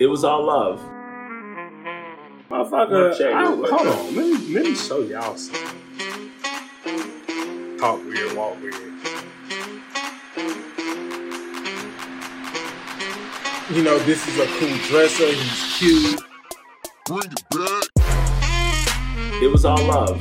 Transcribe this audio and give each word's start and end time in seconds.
It 0.00 0.06
was 0.06 0.24
all 0.24 0.46
love. 0.46 0.80
Motherfucker, 2.50 3.20
I, 3.20 3.44
hold 3.44 3.70
on. 3.70 4.16
Let 4.16 4.26
me, 4.26 4.54
let 4.54 4.64
me 4.64 4.74
show 4.74 5.00
y'all 5.02 5.36
something. 5.36 5.76
Talk 7.78 8.02
weird, 8.06 8.34
walk 8.34 8.58
weird. 8.62 8.76
You 13.70 13.82
know, 13.82 13.98
this 13.98 14.26
is 14.26 14.38
a 14.38 14.46
cool 14.58 14.74
dresser. 14.88 15.26
He's 15.26 15.76
cute. 15.76 16.22
Bring 17.04 17.30
it 17.30 17.44
back. 17.50 17.84
It 19.42 19.52
was 19.52 19.66
all 19.66 19.84
love. 19.84 20.18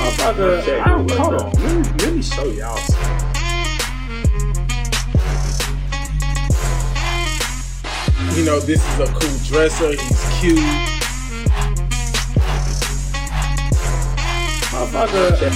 Motherfucker, 0.00 0.80
I, 0.80 0.88
hold 1.14 1.34
on. 1.40 1.52
Let 1.52 1.76
me, 1.76 2.04
let 2.04 2.12
me 2.12 2.22
show 2.22 2.46
y'all 2.46 2.76
something. 2.76 2.99
You 8.36 8.44
know, 8.44 8.60
this 8.60 8.80
is 8.80 8.98
a 9.00 9.06
cool 9.12 9.38
dresser. 9.44 9.90
He's 9.90 10.40
cute. 10.40 10.58
Motherfucker. 14.70 15.50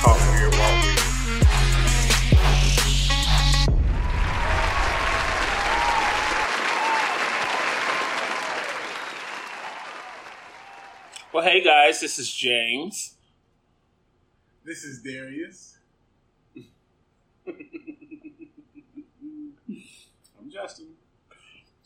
Talk 0.00 0.18
weird, 0.32 0.52
walk 0.54 0.82
weird. 0.82 0.98
Well, 11.32 11.42
hey 11.44 11.62
guys, 11.62 12.00
this 12.00 12.18
is 12.18 12.32
James. 12.32 13.14
This 14.64 14.82
is 14.84 15.02
Darius. 15.02 15.76
I'm 17.46 17.60
Justin. 20.50 20.86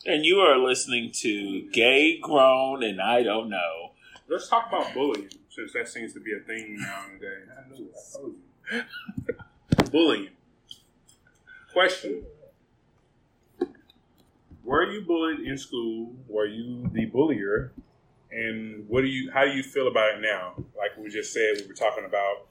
And 0.09 0.25
you 0.25 0.39
are 0.39 0.56
listening 0.56 1.11
to 1.17 1.69
Gay, 1.70 2.19
Grown, 2.19 2.83
and 2.83 2.98
I 2.98 3.23
Don't 3.23 3.51
Know. 3.51 3.91
Let's 4.27 4.48
talk 4.48 4.69
about 4.69 4.95
bullying, 4.95 5.28
since 5.51 5.75
that 5.75 5.87
seems 5.87 6.14
to 6.14 6.20
be 6.20 6.33
a 6.33 6.41
thing 6.41 6.78
now 6.78 7.05
and 7.12 7.20
then. 7.20 7.42
I 7.55 7.69
knew 7.69 7.84
it. 7.84 7.95
I 7.95 8.17
told 8.17 8.34
you. 8.73 9.91
bullying. 9.92 10.31
Question: 11.75 12.25
Were 14.64 14.91
you 14.91 15.03
bullied 15.03 15.41
in 15.41 15.59
school? 15.59 16.14
Were 16.27 16.47
you 16.47 16.89
the 16.95 17.05
bullier? 17.05 17.75
And 18.33 18.89
what 18.89 19.03
do 19.03 19.09
you? 19.09 19.31
How 19.31 19.45
do 19.45 19.51
you 19.51 19.62
feel 19.62 19.89
about 19.89 20.14
it 20.14 20.23
now? 20.23 20.55
Like 20.75 20.97
we 20.97 21.11
just 21.11 21.34
said, 21.34 21.61
we 21.61 21.67
were 21.67 21.75
talking 21.75 22.06
about 22.06 22.47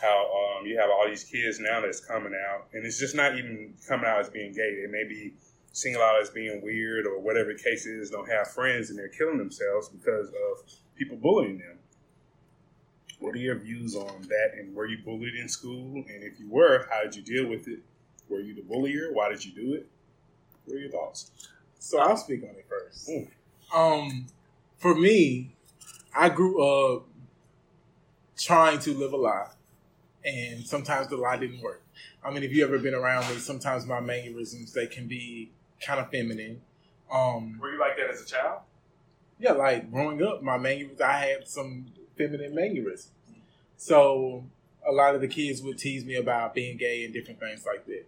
how 0.00 0.60
um, 0.60 0.64
you 0.64 0.78
have 0.78 0.90
all 0.90 1.08
these 1.08 1.24
kids 1.24 1.58
now 1.58 1.80
that's 1.80 1.98
coming 1.98 2.34
out, 2.52 2.68
and 2.72 2.86
it's 2.86 3.00
just 3.00 3.16
not 3.16 3.36
even 3.36 3.74
coming 3.88 4.06
out 4.06 4.20
as 4.20 4.28
being 4.28 4.52
gay. 4.52 4.62
It 4.62 4.92
may 4.92 5.02
be 5.08 5.34
singled 5.74 6.04
out 6.04 6.20
as 6.22 6.30
being 6.30 6.62
weird 6.62 7.04
or 7.04 7.18
whatever 7.18 7.52
the 7.52 7.58
case 7.58 7.84
is. 7.84 8.08
Don't 8.08 8.30
have 8.30 8.48
friends, 8.48 8.90
and 8.90 8.98
they're 8.98 9.08
killing 9.08 9.38
themselves 9.38 9.88
because 9.88 10.28
of 10.28 10.70
people 10.96 11.16
bullying 11.16 11.58
them. 11.58 11.78
What 13.18 13.34
are 13.34 13.38
your 13.38 13.58
views 13.58 13.96
on 13.96 14.22
that? 14.22 14.52
And 14.56 14.72
were 14.74 14.86
you 14.86 14.98
bullied 15.04 15.34
in 15.34 15.48
school? 15.48 15.96
And 15.96 16.22
if 16.22 16.38
you 16.38 16.48
were, 16.48 16.86
how 16.90 17.02
did 17.02 17.16
you 17.16 17.22
deal 17.22 17.48
with 17.48 17.66
it? 17.66 17.80
Were 18.28 18.40
you 18.40 18.54
the 18.54 18.62
bullier? 18.62 19.12
Why 19.12 19.28
did 19.28 19.44
you 19.44 19.52
do 19.52 19.74
it? 19.74 19.88
What 20.64 20.76
are 20.76 20.78
your 20.78 20.90
thoughts? 20.90 21.32
So 21.80 21.98
I'll 21.98 22.16
speak 22.16 22.44
on 22.44 22.50
it 22.50 22.66
first. 22.68 23.08
Mm. 23.08 23.28
Um, 23.74 24.26
for 24.78 24.94
me, 24.94 25.56
I 26.16 26.28
grew 26.28 26.62
up 26.62 27.06
trying 28.38 28.78
to 28.80 28.94
live 28.94 29.12
a 29.12 29.16
lie, 29.16 29.48
and 30.24 30.64
sometimes 30.64 31.08
the 31.08 31.16
lie 31.16 31.36
didn't 31.36 31.62
work. 31.62 31.82
I 32.24 32.30
mean, 32.30 32.44
if 32.44 32.52
you 32.52 32.64
ever 32.64 32.78
been 32.78 32.94
around 32.94 33.28
me, 33.28 33.38
sometimes 33.38 33.86
my 33.86 34.00
mannerisms 34.00 34.72
they 34.72 34.86
can 34.86 35.08
be 35.08 35.50
kind 35.80 36.00
of 36.00 36.10
feminine. 36.10 36.60
Um, 37.12 37.58
Were 37.60 37.72
you 37.72 37.78
like 37.78 37.96
that 37.96 38.10
as 38.10 38.22
a 38.22 38.26
child? 38.26 38.60
yeah, 39.38 39.52
like 39.52 39.90
growing 39.90 40.22
up, 40.22 40.42
my 40.42 40.56
mannerisms, 40.56 41.00
I 41.00 41.12
had 41.18 41.48
some 41.48 41.86
feminine 42.16 42.54
mannerisms. 42.54 43.10
So 43.76 44.44
a 44.88 44.92
lot 44.92 45.14
of 45.14 45.20
the 45.20 45.28
kids 45.28 45.62
would 45.62 45.78
tease 45.78 46.04
me 46.04 46.14
about 46.16 46.54
being 46.54 46.76
gay 46.76 47.04
and 47.04 47.12
different 47.12 47.40
things 47.40 47.64
like 47.66 47.84
that. 47.86 48.06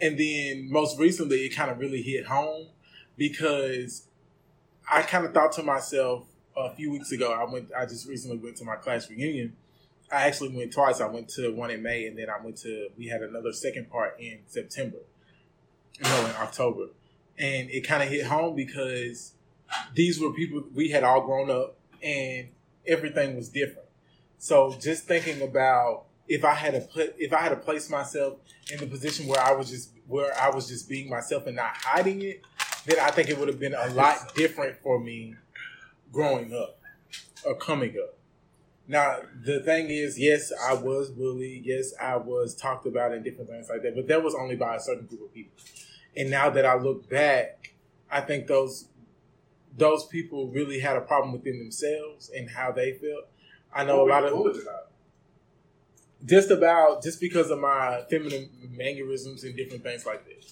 And 0.00 0.18
then 0.18 0.70
most 0.70 0.98
recently, 0.98 1.46
it 1.46 1.50
kind 1.50 1.70
of 1.70 1.78
really 1.78 2.02
hit 2.02 2.26
home 2.26 2.68
because 3.16 4.06
I 4.90 5.02
kind 5.02 5.26
of 5.26 5.34
thought 5.34 5.52
to 5.52 5.62
myself 5.62 6.26
a 6.56 6.70
few 6.70 6.90
weeks 6.92 7.10
ago. 7.12 7.32
I 7.32 7.50
went. 7.50 7.70
I 7.76 7.84
just 7.84 8.08
recently 8.08 8.38
went 8.38 8.56
to 8.58 8.64
my 8.64 8.76
class 8.76 9.10
reunion. 9.10 9.56
I 10.10 10.26
actually 10.28 10.56
went 10.56 10.72
twice. 10.72 11.00
I 11.00 11.08
went 11.08 11.28
to 11.30 11.52
one 11.52 11.70
in 11.70 11.82
May, 11.82 12.06
and 12.06 12.16
then 12.16 12.28
I 12.30 12.42
went 12.42 12.56
to. 12.58 12.88
We 12.96 13.08
had 13.08 13.22
another 13.22 13.52
second 13.52 13.90
part 13.90 14.18
in 14.20 14.38
September. 14.46 14.98
No, 16.02 16.26
in 16.26 16.32
October, 16.36 16.88
and 17.38 17.70
it 17.70 17.86
kind 17.86 18.02
of 18.02 18.08
hit 18.08 18.26
home 18.26 18.54
because 18.54 19.32
these 19.94 20.20
were 20.20 20.32
people 20.32 20.62
we 20.74 20.90
had 20.90 21.02
all 21.04 21.22
grown 21.22 21.50
up, 21.50 21.76
and 22.02 22.48
everything 22.86 23.36
was 23.36 23.48
different. 23.48 23.88
So 24.38 24.76
just 24.80 25.04
thinking 25.04 25.42
about 25.42 26.04
if 26.28 26.44
I 26.44 26.54
had 26.54 26.74
to 26.74 26.80
put 26.80 27.16
if 27.18 27.32
I 27.32 27.40
had 27.40 27.48
to 27.50 27.56
place 27.56 27.90
myself 27.90 28.38
in 28.72 28.78
the 28.78 28.86
position 28.86 29.26
where 29.26 29.40
I 29.40 29.52
was 29.52 29.70
just 29.70 29.92
where 30.06 30.38
I 30.38 30.50
was 30.50 30.68
just 30.68 30.88
being 30.88 31.08
myself 31.08 31.46
and 31.46 31.56
not 31.56 31.76
hiding 31.76 32.22
it, 32.22 32.42
then 32.86 32.98
I 33.00 33.10
think 33.10 33.28
it 33.28 33.38
would 33.38 33.48
have 33.48 33.58
been 33.58 33.74
a 33.74 33.88
lot 33.88 34.34
different 34.34 34.76
for 34.82 34.98
me 35.00 35.34
growing 36.12 36.54
up 36.54 36.78
or 37.44 37.56
coming 37.56 37.94
up. 38.02 38.17
Now 38.88 39.18
the 39.44 39.60
thing 39.60 39.90
is, 39.90 40.18
yes, 40.18 40.50
I 40.66 40.74
was 40.74 41.10
bullied. 41.10 41.64
Yes, 41.66 41.92
I 42.00 42.16
was 42.16 42.54
talked 42.54 42.86
about 42.86 43.12
and 43.12 43.22
different 43.22 43.50
things 43.50 43.68
like 43.68 43.82
that. 43.82 43.94
But 43.94 44.08
that 44.08 44.22
was 44.22 44.34
only 44.34 44.56
by 44.56 44.76
a 44.76 44.80
certain 44.80 45.06
group 45.06 45.22
of 45.22 45.34
people. 45.34 45.52
And 46.16 46.30
now 46.30 46.48
that 46.50 46.64
I 46.64 46.74
look 46.76 47.08
back, 47.08 47.74
I 48.10 48.22
think 48.22 48.46
those 48.46 48.88
those 49.76 50.06
people 50.06 50.48
really 50.48 50.80
had 50.80 50.96
a 50.96 51.02
problem 51.02 51.32
within 51.32 51.58
themselves 51.58 52.30
and 52.34 52.50
how 52.50 52.72
they 52.72 52.92
felt. 52.92 53.28
I 53.72 53.84
know 53.84 54.04
a 54.04 54.08
lot 54.08 54.24
of 54.24 54.56
just 56.24 56.50
about 56.50 57.02
just 57.02 57.20
because 57.20 57.50
of 57.50 57.60
my 57.60 58.02
feminine 58.10 58.48
mannerisms 58.70 59.44
and 59.44 59.56
different 59.56 59.82
things 59.82 60.04
like 60.04 60.24
that. 60.24 60.44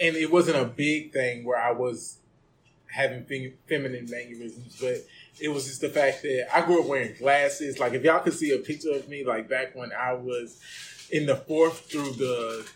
And 0.00 0.16
it 0.16 0.30
wasn't 0.30 0.58
a 0.58 0.64
big 0.64 1.12
thing 1.12 1.44
where 1.44 1.58
I 1.58 1.72
was 1.72 2.18
having 2.86 3.24
fem- 3.24 3.54
feminine 3.68 4.08
mannerisms, 4.10 4.76
but 4.80 4.98
it 5.40 5.48
was 5.48 5.66
just 5.66 5.80
the 5.80 5.88
fact 5.88 6.22
that 6.22 6.48
I 6.54 6.62
grew 6.64 6.80
up 6.82 6.86
wearing 6.88 7.14
glasses. 7.18 7.78
Like 7.78 7.92
if 7.94 8.02
y'all 8.02 8.20
could 8.20 8.34
see 8.34 8.52
a 8.52 8.58
picture 8.58 8.92
of 8.92 9.08
me, 9.08 9.24
like 9.24 9.48
back 9.48 9.74
when 9.76 9.92
I 9.92 10.12
was 10.14 10.60
in 11.10 11.26
the 11.26 11.36
fourth 11.36 11.90
through 11.90 12.12
the 12.12 12.66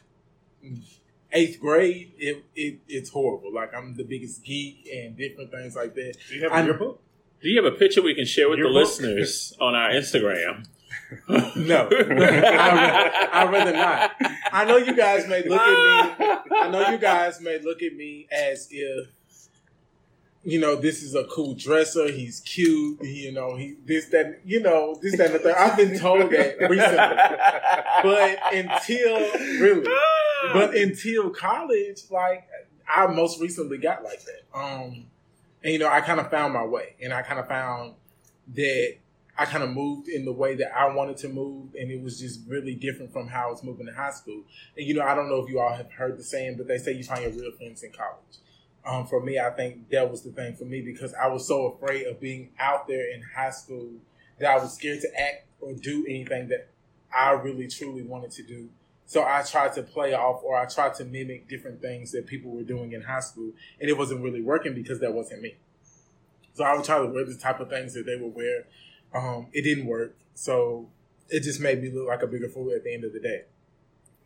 eighth 1.33 1.61
grade, 1.61 2.13
it, 2.19 2.45
it 2.55 2.79
it's 2.89 3.11
horrible. 3.11 3.53
Like 3.53 3.75
I'm 3.75 3.95
the 3.97 4.05
biggest 4.05 4.45
geek 4.45 4.89
and 4.95 5.17
different 5.17 5.51
things 5.51 5.75
like 5.77 5.95
that. 5.95 6.15
Do 6.29 6.35
you 6.37 6.43
have 6.45 6.53
I- 6.53 6.61
a 6.61 6.65
yearbook? 6.65 7.01
Do 7.41 7.49
you 7.49 7.61
have 7.61 7.73
a 7.73 7.77
picture 7.77 8.01
we 8.03 8.15
can 8.15 8.25
share 8.25 8.49
with 8.49 8.61
Your 8.61 8.69
the 8.69 8.75
book? 8.75 8.85
listeners 8.87 9.53
on 9.61 9.75
our 9.75 9.91
Instagram? 9.91 10.67
No, 11.57 11.89
I, 11.93 13.29
I 13.33 13.51
rather 13.51 13.73
not. 13.73 14.13
I 14.51 14.65
know 14.65 14.79
you 14.79 14.95
guys 14.97 15.29
may 15.29 15.47
look 15.47 15.61
at 15.61 16.19
me. 16.19 16.27
I 16.57 16.69
know 16.71 16.89
you 16.91 16.97
guys 16.97 17.39
may 17.41 17.59
look 17.59 17.83
at 17.83 17.95
me 17.95 18.27
as 18.33 18.69
if, 18.71 19.09
you 20.45 20.59
know, 20.59 20.75
this 20.75 21.03
is 21.03 21.15
a 21.15 21.25
cool 21.25 21.55
dresser. 21.55 22.11
He's 22.11 22.41
cute. 22.41 22.99
He, 23.03 23.27
you 23.27 23.33
know, 23.33 23.57
he 23.57 23.77
this 23.85 24.07
that 24.07 24.41
you 24.45 24.61
know 24.61 24.99
this 25.01 25.17
that 25.17 25.27
and 25.27 25.35
the 25.37 25.39
third. 25.39 25.55
I've 25.55 25.77
been 25.77 25.99
told 25.99 26.31
that 26.33 26.59
recently, 26.69 27.17
but 28.03 28.39
until 28.53 29.61
really, 29.61 29.89
but 30.53 30.75
until 30.75 31.31
college, 31.31 32.03
like 32.11 32.49
I 32.89 33.07
most 33.07 33.41
recently 33.41 33.79
got 33.79 34.03
like 34.03 34.21
that. 34.25 34.59
Um, 34.59 35.07
and 35.63 35.73
you 35.73 35.79
know, 35.79 35.89
I 35.89 36.01
kind 36.01 36.19
of 36.19 36.29
found 36.31 36.55
my 36.55 36.65
way, 36.65 36.97
and 37.01 37.13
I 37.13 37.23
kind 37.23 37.39
of 37.39 37.47
found 37.47 37.95
that 38.55 38.97
I 39.39 39.45
kind 39.45 39.63
of 39.63 39.71
moved 39.71 40.09
in 40.09 40.25
the 40.25 40.33
way 40.33 40.57
that 40.57 40.77
I 40.77 40.93
wanted 40.93 41.19
to 41.19 41.29
move, 41.29 41.75
and 41.79 41.89
it 41.91 42.03
was 42.03 42.19
just 42.19 42.41
really 42.49 42.75
different 42.75 43.13
from 43.13 43.29
how 43.29 43.47
I 43.47 43.51
was 43.51 43.63
moving 43.63 43.87
in 43.87 43.95
high 43.95 44.11
school. 44.11 44.43
And 44.77 44.87
you 44.87 44.95
know, 44.95 45.03
I 45.03 45.15
don't 45.15 45.29
know 45.29 45.37
if 45.37 45.49
you 45.49 45.61
all 45.61 45.73
have 45.73 45.93
heard 45.93 46.19
the 46.19 46.25
saying, 46.25 46.57
but 46.57 46.67
they 46.67 46.79
say 46.79 46.93
you 46.93 47.05
find 47.05 47.23
your 47.23 47.31
real 47.31 47.53
friends 47.53 47.85
in 47.85 47.93
college. 47.93 48.39
Um, 48.85 49.07
for 49.07 49.23
me, 49.23 49.39
I 49.39 49.51
think 49.51 49.91
that 49.91 50.11
was 50.11 50.23
the 50.23 50.31
thing 50.31 50.57
for 50.57 50.65
me 50.65 50.81
because 50.83 51.15
I 51.15 51.29
was 51.29 51.47
so 51.47 51.67
afraid 51.67 52.07
of 52.07 52.21
being 52.21 52.51
out 52.59 52.89
there 52.89 53.13
in 53.13 53.23
high 53.23 53.51
school 53.51 53.91
that 54.41 54.51
I 54.51 54.59
was 54.59 54.75
scared 54.75 55.01
to 55.03 55.21
act 55.21 55.47
or 55.61 55.73
do 55.75 56.05
anything 56.09 56.49
that 56.49 56.69
I 57.17 57.33
really 57.33 57.69
truly 57.69 58.03
wanted 58.03 58.33
to 58.33 58.43
do. 58.43 58.69
So 59.07 59.23
I 59.23 59.43
tried 59.43 59.75
to 59.75 59.83
play 59.83 60.15
off 60.15 60.43
or 60.43 60.57
I 60.57 60.67
tried 60.67 60.95
to 60.95 61.05
mimic 61.05 61.49
different 61.49 61.81
things 61.81 62.13
that 62.13 62.27
people 62.27 62.51
were 62.51 62.63
doing 62.63 62.93
in 62.93 63.03
high 63.03 63.21
school, 63.21 63.53
and 63.81 63.89
it 63.89 63.97
wasn't 63.97 64.23
really 64.23 64.43
working 64.43 64.75
because 64.75 65.01
that 65.01 65.13
wasn't 65.13 65.43
me. 65.43 65.57
So 66.55 66.65
I 66.65 66.75
would 66.75 66.85
try 66.85 66.99
to 66.99 67.07
wear 67.07 67.25
the 67.25 67.35
type 67.37 67.61
of 67.61 67.69
things 67.69 67.95
that 67.95 68.07
they 68.07 68.17
would 68.17 68.35
wear. 68.35 68.65
Um, 69.15 69.49
it 69.53 69.63
didn't 69.63 69.87
work, 69.87 70.17
so 70.35 70.89
it 71.29 71.43
just 71.43 71.61
made 71.61 71.83
me 71.83 71.91
look 71.91 72.09
like 72.09 72.23
a 72.23 72.27
bigger 72.27 72.49
fool 72.49 72.73
at 72.75 72.85
the 72.85 72.93
end 72.93 73.05
of 73.05 73.13
the 73.13 73.21
day. 73.21 73.43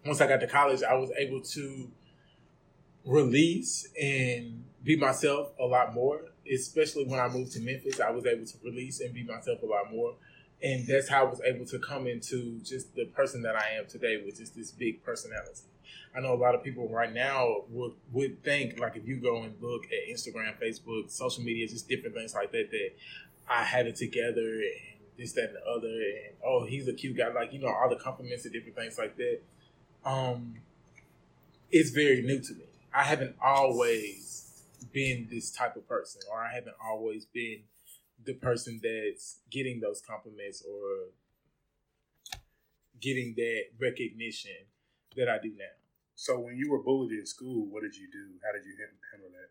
Once 0.04 0.20
I 0.20 0.26
got 0.28 0.40
to 0.40 0.46
college, 0.46 0.82
I 0.82 0.94
was 0.94 1.10
able 1.18 1.40
to 1.40 1.90
release 3.06 3.88
and 4.00 4.64
be 4.84 4.96
myself 4.96 5.52
a 5.60 5.64
lot 5.64 5.94
more. 5.94 6.20
Especially 6.52 7.04
when 7.04 7.18
I 7.18 7.28
moved 7.28 7.52
to 7.52 7.60
Memphis, 7.60 8.00
I 8.00 8.10
was 8.10 8.26
able 8.26 8.46
to 8.46 8.54
release 8.64 9.00
and 9.00 9.12
be 9.14 9.24
myself 9.24 9.62
a 9.62 9.66
lot 9.66 9.90
more. 9.90 10.14
and 10.62 10.86
that's 10.86 11.08
how 11.08 11.26
I 11.26 11.28
was 11.28 11.40
able 11.42 11.66
to 11.66 11.78
come 11.78 12.06
into 12.06 12.60
just 12.64 12.94
the 12.94 13.04
person 13.06 13.42
that 13.42 13.56
I 13.56 13.72
am 13.78 13.86
today, 13.86 14.22
with 14.24 14.38
just 14.38 14.54
this 14.56 14.70
big 14.70 15.02
personality. 15.04 15.62
I 16.16 16.20
know 16.20 16.32
a 16.32 16.36
lot 16.36 16.54
of 16.54 16.64
people 16.64 16.88
right 16.88 17.12
now 17.12 17.64
would 17.68 17.92
would 18.12 18.42
think 18.42 18.80
like 18.80 18.96
if 18.96 19.06
you 19.06 19.16
go 19.16 19.42
and 19.42 19.54
look 19.60 19.84
at 19.84 20.12
Instagram, 20.12 20.54
Facebook, 20.60 21.10
social 21.10 21.42
media, 21.42 21.68
just 21.68 21.88
different 21.88 22.14
things 22.14 22.34
like 22.34 22.52
that, 22.52 22.70
that 22.70 22.90
I 23.48 23.64
have 23.64 23.86
it 23.86 23.96
together 23.96 24.40
and 24.40 24.96
this, 25.18 25.32
that, 25.32 25.44
and 25.44 25.56
the 25.56 25.70
other, 25.70 25.88
and 25.88 26.36
oh, 26.44 26.64
he's 26.66 26.88
a 26.88 26.92
cute 26.94 27.16
guy, 27.16 27.28
like 27.32 27.52
you 27.52 27.60
know 27.60 27.68
all 27.68 27.88
the 27.90 27.96
compliments 27.96 28.44
and 28.44 28.52
different 28.54 28.76
things 28.76 28.98
like 28.98 29.16
that. 29.16 29.40
Um, 30.04 30.56
it's 31.70 31.90
very 31.90 32.22
new 32.22 32.40
to 32.40 32.54
me. 32.54 32.65
I 32.96 33.02
haven't 33.02 33.36
always 33.44 34.64
been 34.90 35.28
this 35.30 35.50
type 35.50 35.76
of 35.76 35.86
person, 35.86 36.22
or 36.32 36.42
I 36.42 36.50
haven't 36.54 36.76
always 36.82 37.26
been 37.26 37.58
the 38.24 38.32
person 38.32 38.80
that's 38.82 39.40
getting 39.50 39.80
those 39.80 40.00
compliments 40.00 40.64
or 40.66 41.10
getting 42.98 43.34
that 43.36 43.64
recognition 43.78 44.56
that 45.14 45.28
I 45.28 45.36
do 45.42 45.50
now. 45.50 45.76
So 46.14 46.40
when 46.40 46.56
you 46.56 46.70
were 46.70 46.82
bullied 46.82 47.12
in 47.12 47.26
school, 47.26 47.66
what 47.66 47.82
did 47.82 47.94
you 47.94 48.08
do? 48.10 48.38
How 48.42 48.52
did 48.56 48.64
you 48.64 48.74
handle 49.12 49.28
that? 49.30 49.50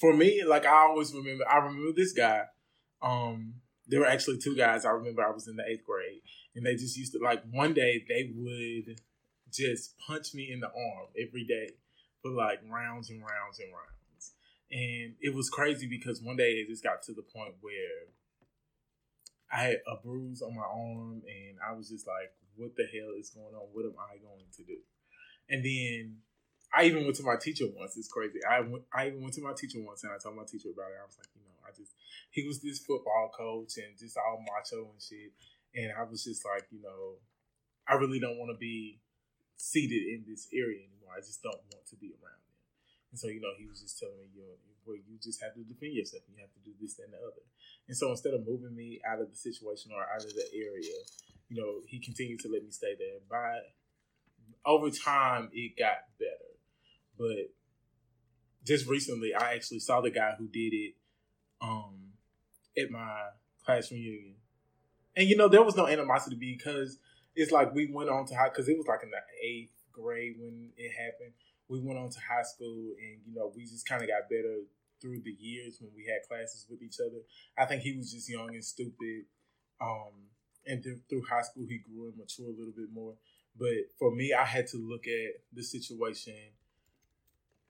For 0.00 0.12
me, 0.12 0.42
like 0.44 0.66
I 0.66 0.88
always 0.88 1.14
remember, 1.14 1.44
I 1.48 1.58
remember 1.58 1.92
this 1.94 2.12
guy. 2.12 2.42
Um, 3.00 3.54
there 3.86 4.00
were 4.00 4.06
actually 4.06 4.38
two 4.38 4.56
guys. 4.56 4.84
I 4.84 4.90
remember 4.90 5.24
I 5.24 5.30
was 5.30 5.46
in 5.46 5.54
the 5.54 5.64
eighth 5.64 5.84
grade, 5.84 6.22
and 6.56 6.66
they 6.66 6.74
just 6.74 6.96
used 6.96 7.12
to 7.12 7.20
like 7.22 7.44
one 7.52 7.72
day 7.72 8.04
they 8.08 8.32
would 8.34 9.00
just 9.52 9.96
punch 10.00 10.34
me 10.34 10.50
in 10.50 10.58
the 10.58 10.66
arm 10.66 11.06
every 11.16 11.44
day 11.44 11.74
for 12.24 12.32
like 12.32 12.60
rounds 12.70 13.10
and 13.10 13.20
rounds 13.20 13.60
and 13.60 13.68
rounds. 13.68 14.32
And 14.72 15.14
it 15.20 15.34
was 15.34 15.50
crazy 15.50 15.86
because 15.86 16.22
one 16.22 16.36
day 16.36 16.56
it 16.56 16.68
just 16.68 16.82
got 16.82 17.02
to 17.04 17.12
the 17.12 17.22
point 17.22 17.60
where 17.60 18.08
I 19.52 19.76
had 19.76 19.84
a 19.86 20.00
bruise 20.02 20.40
on 20.40 20.56
my 20.56 20.64
arm, 20.64 21.22
and 21.28 21.60
I 21.60 21.76
was 21.76 21.90
just 21.90 22.08
like, 22.08 22.32
"What 22.56 22.74
the 22.74 22.88
hell 22.88 23.12
is 23.20 23.30
going 23.30 23.54
on? 23.54 23.68
What 23.76 23.84
am 23.84 23.94
I 24.00 24.16
going 24.16 24.48
to 24.56 24.64
do?" 24.64 24.80
And 25.50 25.62
then 25.62 26.24
I 26.72 26.88
even 26.88 27.04
went 27.04 27.14
to 27.16 27.22
my 27.22 27.36
teacher 27.36 27.66
once. 27.76 27.96
It's 27.96 28.08
crazy. 28.08 28.40
I 28.42 28.60
went, 28.60 28.84
I 28.90 29.08
even 29.08 29.20
went 29.20 29.34
to 29.34 29.44
my 29.44 29.52
teacher 29.52 29.78
once, 29.84 30.02
and 30.02 30.10
I 30.10 30.18
told 30.18 30.34
my 30.34 30.48
teacher 30.48 30.72
about 30.72 30.90
it. 30.90 30.98
I 30.98 31.06
was 31.06 31.20
like, 31.20 31.28
you 31.36 31.44
know, 31.44 31.54
I 31.62 31.70
just 31.76 31.92
he 32.32 32.48
was 32.48 32.64
this 32.64 32.80
football 32.80 33.30
coach 33.36 33.76
and 33.76 33.94
just 34.00 34.16
all 34.16 34.42
macho 34.42 34.90
and 34.90 34.98
shit, 34.98 35.30
and 35.76 35.92
I 35.92 36.02
was 36.08 36.24
just 36.24 36.42
like, 36.42 36.66
you 36.72 36.80
know, 36.80 37.20
I 37.86 37.94
really 38.00 38.18
don't 38.18 38.40
want 38.40 38.50
to 38.50 38.58
be 38.58 38.98
seated 39.56 40.02
in 40.02 40.24
this 40.26 40.48
area 40.52 40.88
anymore. 41.04 41.20
I 41.20 41.20
just 41.20 41.42
don't 41.42 41.60
want 41.68 41.84
to 41.92 41.96
be 41.96 42.16
around 42.16 42.40
them. 42.40 42.56
And 43.12 43.20
so, 43.20 43.28
you 43.28 43.40
know, 43.40 43.52
he 43.56 43.66
was 43.66 43.80
just 43.80 43.98
telling 44.00 44.16
me, 44.16 44.26
you 44.34 44.42
know, 44.42 44.56
well, 44.86 44.96
you 44.96 45.16
just 45.22 45.40
have 45.42 45.54
to 45.54 45.62
defend 45.62 45.94
yourself. 45.94 46.24
You 46.28 46.40
have 46.40 46.52
to 46.52 46.60
do 46.64 46.72
this, 46.80 46.94
that, 46.94 47.04
and 47.04 47.12
the 47.12 47.18
other. 47.18 47.44
And 47.88 47.96
so 47.96 48.10
instead 48.10 48.34
of 48.34 48.46
moving 48.46 48.74
me 48.74 49.00
out 49.06 49.20
of 49.20 49.30
the 49.30 49.36
situation 49.36 49.92
or 49.94 50.02
out 50.02 50.24
of 50.24 50.34
the 50.34 50.46
area, 50.52 50.96
you 51.48 51.56
know, 51.60 51.80
he 51.86 52.00
continued 52.00 52.40
to 52.40 52.48
let 52.48 52.64
me 52.64 52.70
stay 52.70 52.94
there. 52.98 53.20
By 53.30 53.60
over 54.66 54.90
time, 54.90 55.50
it 55.52 55.78
got 55.78 56.08
better. 56.18 56.58
But 57.16 57.52
just 58.66 58.88
recently, 58.88 59.34
I 59.34 59.54
actually 59.54 59.80
saw 59.80 60.00
the 60.00 60.10
guy 60.10 60.32
who 60.38 60.48
did 60.48 60.74
it 60.74 60.94
um, 61.60 62.12
at 62.76 62.90
my 62.90 63.28
class 63.64 63.92
reunion. 63.92 64.34
And, 65.16 65.28
you 65.28 65.36
know, 65.36 65.48
there 65.48 65.62
was 65.62 65.76
no 65.76 65.86
animosity 65.86 66.36
because 66.36 66.98
it's 67.36 67.52
like 67.52 67.72
we 67.72 67.90
went 67.92 68.10
on 68.10 68.26
to 68.26 68.34
high, 68.34 68.48
because 68.48 68.68
it 68.68 68.76
was 68.76 68.86
like 68.86 69.00
in 69.02 69.10
the 69.10 69.46
eighth 69.46 69.73
grade 69.94 70.36
when 70.38 70.70
it 70.76 70.92
happened. 70.92 71.32
We 71.68 71.80
went 71.80 71.98
on 71.98 72.10
to 72.10 72.18
high 72.20 72.42
school 72.42 72.92
and, 73.00 73.20
you 73.26 73.34
know, 73.34 73.52
we 73.54 73.62
just 73.62 73.88
kind 73.88 74.02
of 74.02 74.08
got 74.08 74.28
better 74.28 74.58
through 75.00 75.22
the 75.22 75.36
years 75.38 75.78
when 75.80 75.90
we 75.96 76.04
had 76.04 76.26
classes 76.28 76.66
with 76.68 76.82
each 76.82 76.96
other. 77.00 77.22
I 77.56 77.64
think 77.64 77.82
he 77.82 77.96
was 77.96 78.12
just 78.12 78.28
young 78.28 78.50
and 78.50 78.64
stupid. 78.64 79.24
Um, 79.80 80.28
and 80.66 80.82
th- 80.82 80.98
through 81.08 81.24
high 81.28 81.42
school, 81.42 81.66
he 81.68 81.78
grew 81.78 82.08
and 82.08 82.16
matured 82.16 82.54
a 82.54 82.58
little 82.58 82.74
bit 82.76 82.92
more. 82.92 83.14
But 83.58 83.92
for 83.98 84.10
me, 84.14 84.32
I 84.32 84.44
had 84.44 84.66
to 84.68 84.76
look 84.78 85.06
at 85.06 85.40
the 85.52 85.62
situation, 85.62 86.34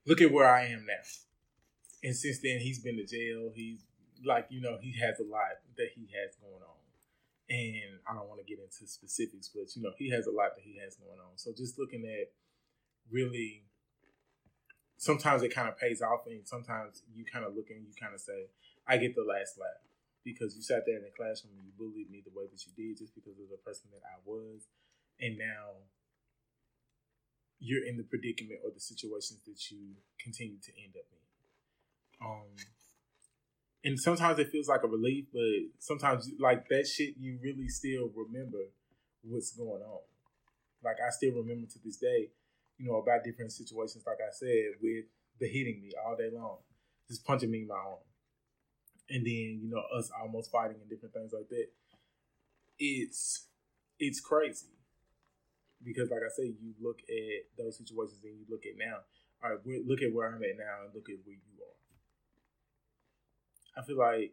look 0.06 0.21
at 0.21 0.32
where 0.32 0.49
I 0.49 0.67
am 0.67 0.87
now. 0.87 1.03
And 2.03 2.17
since 2.17 2.41
then, 2.41 2.61
he's 2.61 2.79
been 2.79 2.97
to 2.97 3.05
jail. 3.06 3.50
He's 3.55 3.81
like, 4.25 4.47
you 4.50 4.61
know, 4.61 4.79
he 4.81 4.93
has 5.00 5.19
a 5.21 5.25
lot 5.25 5.61
that 5.76 5.88
he 5.94 6.09
has 6.15 6.37
going 6.37 6.62
on. 6.62 6.83
And 7.54 8.02
I 8.02 8.18
don't 8.18 8.26
want 8.26 8.42
to 8.42 8.48
get 8.50 8.58
into 8.58 8.90
specifics, 8.90 9.46
but, 9.54 9.70
you 9.78 9.82
know, 9.86 9.94
he 9.94 10.10
has 10.10 10.26
a 10.26 10.34
lot 10.34 10.58
that 10.58 10.66
he 10.66 10.74
has 10.82 10.98
going 10.98 11.22
on. 11.22 11.38
So 11.38 11.54
just 11.54 11.78
looking 11.78 12.02
at 12.02 12.34
really, 13.06 13.62
sometimes 14.98 15.46
it 15.46 15.54
kind 15.54 15.70
of 15.70 15.78
pays 15.78 16.02
off, 16.02 16.26
and 16.26 16.42
sometimes 16.42 17.06
you 17.14 17.22
kind 17.22 17.46
of 17.46 17.54
look 17.54 17.70
and 17.70 17.86
you 17.86 17.94
kind 17.94 18.10
of 18.10 18.18
say, 18.18 18.50
I 18.90 18.98
get 18.98 19.14
the 19.14 19.22
last 19.22 19.54
laugh 19.54 19.86
because 20.26 20.56
you 20.56 20.62
sat 20.66 20.82
there 20.82 20.98
in 20.98 21.06
the 21.06 21.14
classroom 21.14 21.54
and 21.54 21.62
you 21.62 21.72
bullied 21.78 22.10
me 22.10 22.26
the 22.26 22.34
way 22.34 22.50
that 22.50 22.58
you 22.66 22.72
did 22.74 22.98
just 22.98 23.14
because 23.14 23.38
of 23.38 23.46
the 23.52 23.60
person 23.62 23.92
that 23.94 24.02
I 24.02 24.18
was 24.24 24.66
and 25.20 25.38
now 25.38 25.86
you're 27.60 27.84
in 27.86 27.96
the 27.96 28.02
predicament 28.04 28.60
or 28.64 28.70
the 28.70 28.80
situations 28.80 29.40
that 29.46 29.70
you 29.70 29.96
continue 30.20 30.58
to 30.60 30.72
end 30.76 30.94
up 30.98 31.06
in. 31.12 31.24
Um, 32.20 32.52
and 33.84 34.00
sometimes 34.00 34.38
it 34.38 34.50
feels 34.50 34.69
like 34.69 34.82
a 34.82 34.88
relief, 34.88 35.26
but 35.32 35.42
sometimes 35.78 36.31
like 36.40 36.69
that 36.69 36.86
shit, 36.86 37.14
you 37.19 37.38
really 37.42 37.69
still 37.69 38.10
remember 38.16 38.58
what's 39.22 39.52
going 39.52 39.82
on. 39.82 40.00
Like 40.82 40.96
I 41.06 41.10
still 41.10 41.32
remember 41.32 41.66
to 41.66 41.78
this 41.84 41.98
day, 41.98 42.31
you 42.78 42.86
know, 42.86 42.96
about 42.96 43.25
different 43.25 43.52
situations. 43.52 44.04
Like 44.06 44.19
I 44.20 44.32
said, 44.32 44.81
with 44.81 45.04
the 45.38 45.46
hitting 45.46 45.82
me 45.82 45.90
all 46.04 46.16
day 46.16 46.31
long, 46.32 46.58
just 47.08 47.25
punching 47.26 47.50
me 47.50 47.62
in 47.62 47.69
my 47.69 47.75
arm, 47.75 48.00
and 49.10 49.26
then 49.26 49.60
you 49.62 49.69
know 49.70 49.82
us 49.96 50.10
almost 50.19 50.50
fighting 50.50 50.76
and 50.80 50.88
different 50.88 51.14
things 51.14 51.32
like 51.32 51.48
that. 51.50 51.66
It's 52.78 53.48
it's 53.98 54.20
crazy 54.20 54.72
because 55.84 56.10
like 56.10 56.25
I 56.25 56.32
said, 56.34 56.56
you 56.60 56.72
look 56.80 57.00
at 57.08 57.52
those 57.58 57.76
situations 57.76 58.20
and 58.25 58.32
you 58.32 58.46
look 58.48 58.64
at 58.64 58.78
now. 58.78 59.04
All 59.42 59.50
right, 59.50 59.60
look 59.87 60.00
at 60.00 60.12
where 60.12 60.28
I'm 60.28 60.42
at 60.42 60.56
now 60.56 60.88
and 60.88 60.94
look 60.94 61.08
at 61.10 61.20
where 61.25 61.37
you 61.37 61.54
are. 61.60 61.74
I 63.76 63.82
feel 63.82 63.99
like 63.99 64.32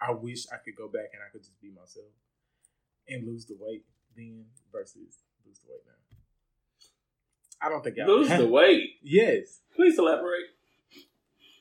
I 0.00 0.12
wish 0.12 0.46
I 0.52 0.56
could 0.64 0.76
go 0.76 0.88
back 0.88 1.10
and 1.12 1.22
I 1.26 1.30
could 1.32 1.42
just 1.42 1.60
be 1.60 1.70
myself 1.70 2.06
and 3.08 3.26
lose 3.26 3.46
the 3.46 3.56
weight 3.58 3.84
then 4.16 4.46
versus 4.72 5.22
lose 5.46 5.58
the 5.60 5.70
weight 5.70 5.82
now. 5.86 6.16
I 7.60 7.68
don't 7.68 7.82
think 7.82 7.96
I 7.98 8.06
lose 8.06 8.28
the 8.28 8.46
weight. 8.58 8.90
Yes. 9.02 9.60
Please 9.74 9.98
elaborate. 9.98 10.44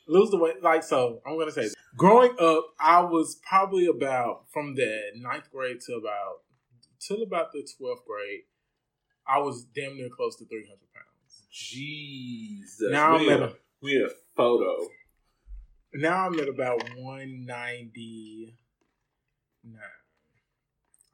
Lose 0.08 0.30
the 0.30 0.38
weight, 0.38 0.62
like 0.62 0.84
so. 0.84 1.22
I'm 1.26 1.38
gonna 1.38 1.52
say, 1.52 1.70
growing 1.98 2.36
up, 2.40 2.66
I 2.80 3.02
was 3.02 3.40
probably 3.48 3.88
about 3.88 4.46
from 4.54 4.76
the 4.76 5.02
ninth 5.16 5.50
grade 5.52 5.82
to 5.88 5.94
about 5.96 6.42
till 7.00 7.24
about 7.24 7.52
the 7.54 7.68
twelfth 7.77 8.04
grade. 8.06 8.42
I 9.27 9.39
was 9.39 9.65
damn 9.75 9.98
near 9.98 10.10
close 10.10 10.36
to 10.36 10.46
300 10.46 10.68
pounds. 10.94 11.48
Jesus. 11.51 12.92
Now 12.92 13.18
we 13.18 13.32
I'm 13.32 13.42
at 13.42 13.50
a, 13.50 13.56
we 13.82 13.96
had 13.96 14.04
a 14.04 14.13
photo. 14.38 14.88
Now 16.02 16.28
I'm 16.28 16.40
at 16.40 16.48
about 16.48 16.84
199. 16.98 18.54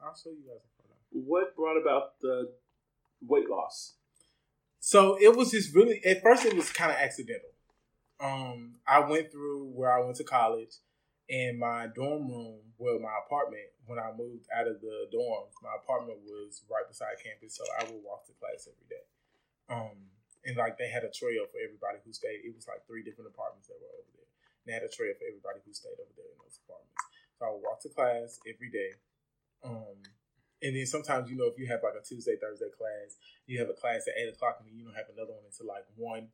I'll 0.04 0.14
show 0.14 0.30
you 0.30 0.42
guys 0.46 0.60
a 0.64 0.82
photo. 0.82 0.94
What 1.10 1.54
brought 1.54 1.80
about 1.80 2.20
the 2.20 2.52
weight 3.20 3.48
loss? 3.48 3.94
So 4.80 5.16
it 5.20 5.36
was 5.36 5.52
just 5.52 5.74
really 5.74 6.02
at 6.04 6.22
first 6.22 6.44
it 6.44 6.56
was 6.56 6.70
kind 6.72 6.90
of 6.90 6.98
accidental. 6.98 7.50
Um, 8.18 8.76
I 8.86 9.00
went 9.00 9.30
through 9.30 9.70
where 9.74 9.92
I 9.92 10.04
went 10.04 10.16
to 10.16 10.24
college, 10.24 10.78
and 11.30 11.58
my 11.58 11.86
dorm 11.86 12.28
room, 12.30 12.60
well, 12.78 12.98
my 12.98 13.14
apartment, 13.26 13.66
when 13.86 13.98
I 13.98 14.10
moved 14.14 14.46
out 14.54 14.66
of 14.66 14.80
the 14.80 15.06
dorm, 15.10 15.50
my 15.62 15.74
apartment 15.78 16.18
was 16.26 16.62
right 16.70 16.86
beside 16.86 17.18
campus, 17.22 17.54
so 17.58 17.64
I 17.78 17.84
would 17.84 18.02
walk 18.02 18.26
to 18.26 18.32
class 18.38 18.66
every 18.66 18.86
day. 18.90 19.06
Um, 19.70 20.10
and 20.44 20.56
like 20.56 20.78
they 20.78 20.90
had 20.90 21.06
a 21.06 21.10
trail 21.14 21.46
for 21.46 21.62
everybody 21.62 21.98
who 22.02 22.12
stayed. 22.12 22.42
It 22.42 22.54
was 22.54 22.66
like 22.66 22.86
three 22.86 23.02
different 23.06 23.30
apartments 23.30 23.70
that 23.70 23.78
were 23.78 23.94
over 23.94 24.10
there. 24.18 24.31
And 24.62 24.74
had 24.74 24.86
a 24.86 24.92
trail 24.92 25.10
for 25.18 25.26
everybody 25.26 25.58
who 25.66 25.74
stayed 25.74 25.98
over 25.98 26.14
there 26.14 26.30
in 26.30 26.38
those 26.38 26.62
apartments. 26.62 27.02
So 27.34 27.40
I 27.42 27.50
would 27.50 27.66
walk 27.66 27.82
to 27.82 27.90
class 27.90 28.38
every 28.46 28.70
day. 28.70 28.94
Um, 29.66 29.98
and 30.62 30.78
then 30.78 30.86
sometimes, 30.86 31.26
you 31.30 31.34
know, 31.34 31.50
if 31.50 31.58
you 31.58 31.66
have 31.66 31.82
like 31.82 31.98
a 31.98 32.04
Tuesday, 32.06 32.38
Thursday 32.38 32.70
class, 32.70 33.18
you 33.50 33.58
have 33.58 33.66
a 33.66 33.74
class 33.74 34.06
at 34.06 34.14
eight 34.14 34.30
o'clock, 34.30 34.62
and 34.62 34.70
then 34.70 34.78
you 34.78 34.86
don't 34.86 34.94
have 34.94 35.10
another 35.10 35.34
one 35.34 35.42
until 35.42 35.66
like 35.66 35.82
one, 35.98 36.30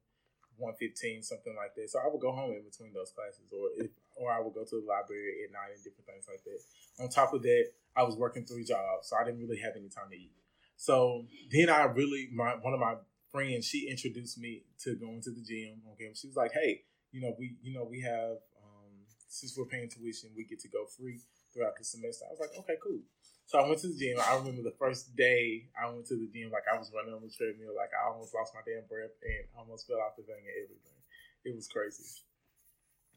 one 0.60 0.76
fifteen, 0.76 1.24
something 1.24 1.56
like 1.56 1.72
that. 1.80 1.88
So 1.88 2.04
I 2.04 2.12
would 2.12 2.20
go 2.20 2.32
home 2.36 2.52
in 2.52 2.68
between 2.68 2.92
those 2.92 3.16
classes, 3.16 3.48
or 3.48 3.72
if, 3.80 3.88
or 4.20 4.28
I 4.28 4.44
would 4.44 4.52
go 4.52 4.68
to 4.68 4.76
the 4.76 4.84
library 4.84 5.48
at 5.48 5.52
night 5.56 5.72
and 5.72 5.80
different 5.80 6.04
things 6.04 6.28
like 6.28 6.44
that. 6.44 6.60
On 7.00 7.08
top 7.08 7.32
of 7.32 7.40
that, 7.48 7.72
I 7.96 8.04
was 8.04 8.20
working 8.20 8.44
three 8.44 8.64
jobs, 8.68 9.08
so 9.08 9.16
I 9.16 9.24
didn't 9.24 9.40
really 9.40 9.64
have 9.64 9.72
any 9.72 9.88
time 9.88 10.12
to 10.12 10.16
eat. 10.16 10.36
So 10.76 11.24
then 11.48 11.72
I 11.72 11.88
really, 11.88 12.28
my 12.28 12.60
one 12.60 12.76
of 12.76 12.80
my 12.80 13.00
friends, 13.32 13.64
she 13.64 13.88
introduced 13.88 14.36
me 14.36 14.68
to 14.84 14.96
going 14.96 15.22
to 15.22 15.30
the 15.30 15.40
gym. 15.40 15.80
Okay, 15.96 16.12
she 16.12 16.28
was 16.28 16.36
like, 16.36 16.52
"Hey, 16.52 16.84
you 17.18 17.26
know, 17.26 17.34
we, 17.34 17.58
you 17.62 17.74
know, 17.74 17.82
we 17.82 18.00
have 18.06 18.38
um, 18.62 18.94
since 19.26 19.58
we're 19.58 19.66
paying 19.66 19.90
tuition, 19.90 20.30
we 20.38 20.46
get 20.46 20.60
to 20.60 20.68
go 20.68 20.86
free 20.86 21.18
throughout 21.52 21.74
the 21.74 21.82
semester." 21.82 22.24
I 22.26 22.30
was 22.30 22.38
like, 22.38 22.54
"Okay, 22.62 22.78
cool." 22.78 23.02
So 23.50 23.58
I 23.58 23.66
went 23.66 23.80
to 23.80 23.88
the 23.88 23.98
gym. 23.98 24.20
I 24.20 24.36
remember 24.36 24.62
the 24.62 24.76
first 24.78 25.16
day 25.16 25.66
I 25.74 25.90
went 25.90 26.06
to 26.12 26.16
the 26.20 26.28
gym, 26.30 26.52
like 26.52 26.68
I 26.70 26.76
was 26.76 26.92
running 26.94 27.14
on 27.16 27.24
the 27.24 27.32
treadmill, 27.32 27.74
like 27.74 27.90
I 27.96 28.06
almost 28.06 28.36
lost 28.36 28.52
my 28.54 28.60
damn 28.60 28.84
breath 28.86 29.16
and 29.24 29.48
almost 29.56 29.88
fell 29.88 30.04
off 30.04 30.20
the 30.20 30.22
thing 30.22 30.44
and 30.44 30.56
everything. 30.62 31.00
It 31.48 31.56
was 31.56 31.66
crazy. 31.66 32.04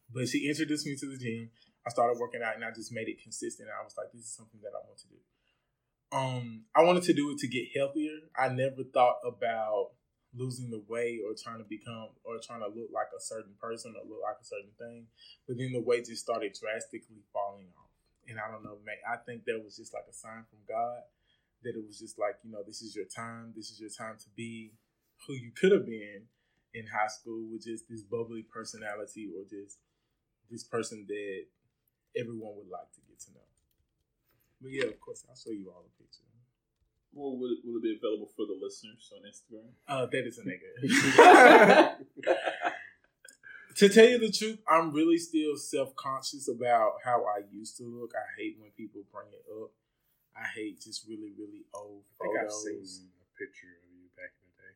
But 0.08 0.32
she 0.32 0.48
introduced 0.48 0.88
me 0.88 0.96
to 0.96 1.08
the 1.12 1.20
gym. 1.20 1.52
I 1.86 1.90
started 1.92 2.18
working 2.18 2.42
out 2.42 2.56
and 2.56 2.64
I 2.64 2.72
just 2.72 2.96
made 2.96 3.10
it 3.12 3.22
consistent. 3.22 3.68
I 3.68 3.84
was 3.84 3.96
like, 3.98 4.16
this 4.16 4.24
is 4.24 4.32
something 4.32 4.62
that 4.64 4.72
I 4.72 4.80
want 4.88 5.04
to 5.04 5.08
do. 5.12 5.20
Um, 6.16 6.64
I 6.76 6.84
wanted 6.84 7.04
to 7.04 7.14
do 7.14 7.32
it 7.32 7.40
to 7.40 7.48
get 7.48 7.76
healthier. 7.76 8.32
I 8.32 8.50
never 8.50 8.84
thought 8.88 9.20
about 9.28 10.00
losing 10.36 10.70
the 10.72 10.82
weight 10.88 11.20
or 11.26 11.36
trying 11.36 11.60
to 11.60 11.68
become 11.68 12.10
or 12.24 12.40
trying 12.40 12.62
to 12.62 12.72
look 12.72 12.90
like 12.94 13.12
a 13.16 13.22
certain 13.22 13.54
person 13.60 13.94
or 13.96 14.08
look 14.08 14.24
like 14.24 14.40
a 14.42 14.46
certain 14.46 14.72
thing. 14.80 15.08
But 15.48 15.58
then 15.58 15.74
the 15.74 15.82
weight 15.82 16.06
just 16.06 16.24
started 16.24 16.56
drastically 16.56 17.24
falling 17.34 17.68
off. 17.78 17.92
And 18.28 18.40
I 18.40 18.50
don't 18.52 18.64
know, 18.64 18.78
man, 18.86 18.96
I 19.04 19.18
think 19.18 19.44
that 19.46 19.60
was 19.64 19.76
just 19.76 19.94
like 19.94 20.08
a 20.10 20.14
sign 20.14 20.48
from 20.48 20.64
God 20.68 21.04
that 21.64 21.76
it 21.76 21.84
was 21.86 22.00
just 22.00 22.18
like, 22.18 22.38
you 22.44 22.52
know, 22.52 22.64
this 22.66 22.82
is 22.82 22.96
your 22.96 23.06
time. 23.06 23.54
This 23.56 23.70
is 23.70 23.80
your 23.80 23.90
time 23.90 24.18
to 24.18 24.30
be 24.36 24.74
who 25.28 25.34
you 25.34 25.52
could 25.52 25.72
have 25.72 25.86
been 25.86 26.26
in 26.74 26.88
high 26.88 27.08
school 27.08 27.44
with 27.52 27.66
just 27.66 27.90
this 27.90 28.02
bubbly 28.02 28.44
personality 28.44 29.30
or 29.36 29.44
just 29.44 29.78
this 30.50 30.64
person 30.64 31.06
that 31.08 31.44
everyone 32.18 32.56
would 32.56 32.72
like 32.72 32.92
to 32.94 33.02
get 33.08 33.20
to 33.20 33.32
know. 33.34 33.48
But 34.62 34.72
yeah, 34.72 34.86
of 34.86 35.00
course, 35.00 35.26
I'll 35.28 35.36
show 35.36 35.52
you 35.52 35.70
all 35.70 35.84
the 35.84 36.04
pictures. 36.04 36.31
Well, 37.14 37.38
will, 37.38 37.52
it, 37.52 37.60
will 37.66 37.78
it 37.78 37.84
be 37.84 38.00
available 38.00 38.32
for 38.36 38.46
the 38.46 38.58
listeners 38.62 39.12
on 39.12 39.28
Instagram? 39.28 39.68
Uh, 39.88 40.06
that 40.06 40.26
is 40.26 40.40
a 40.40 40.44
nigga. 40.48 41.96
to 43.76 43.90
tell 43.90 44.08
you 44.08 44.20
the 44.20 44.32
truth, 44.32 44.60
I'm 44.68 44.94
really 44.94 45.18
still 45.18 45.58
self 45.58 45.96
conscious 45.96 46.48
about 46.48 47.04
how 47.04 47.26
I 47.26 47.44
used 47.52 47.78
to 47.78 47.84
look. 47.84 48.14
I 48.16 48.24
hate 48.40 48.58
when 48.60 48.72
people 48.78 49.02
bring 49.12 49.28
it 49.34 49.44
up. 49.52 49.72
I 50.36 50.48
hate 50.56 50.80
just 50.80 51.04
really, 51.08 51.34
really 51.38 51.68
old 51.74 52.04
I 52.22 52.24
think 52.24 52.40
I've 52.40 52.48
photos. 52.48 53.04
seen 53.04 53.12
a 53.20 53.28
picture 53.36 53.76
of 53.76 53.84
you 53.92 54.08
back 54.16 54.32
in 54.40 54.48
the 54.48 54.56
day. 54.56 54.74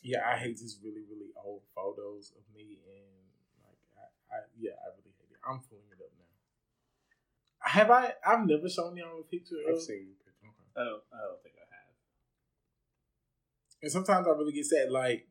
Yeah, 0.00 0.24
I 0.24 0.40
hate 0.40 0.58
just 0.58 0.80
really, 0.82 1.04
really 1.04 1.34
old 1.36 1.62
photos 1.74 2.32
of 2.32 2.44
me, 2.54 2.80
and 2.88 3.28
like, 3.60 3.82
I, 4.00 4.04
I 4.32 4.38
yeah, 4.56 4.80
I 4.80 4.96
really 4.96 5.12
hate 5.20 5.36
it. 5.36 5.40
I'm 5.44 5.60
pulling 5.68 5.92
it 5.92 6.00
up 6.00 6.12
now. 6.16 6.32
Have 7.60 7.90
I? 7.90 8.16
I've 8.24 8.46
never 8.46 8.68
shown 8.68 8.96
y'all 8.96 9.20
a 9.20 9.28
picture. 9.28 9.60
I've 9.68 9.76
of, 9.76 9.82
seen 9.82 10.16
pictures. 10.16 10.19
I 10.80 10.84
don't. 10.84 11.02
I 11.12 11.20
don't 11.28 11.42
think 11.42 11.54
I 11.60 11.66
have. 11.68 11.92
and 13.82 13.92
sometimes 13.92 14.26
I 14.26 14.30
really 14.30 14.52
get 14.52 14.64
sad. 14.64 14.90
Like, 14.90 15.26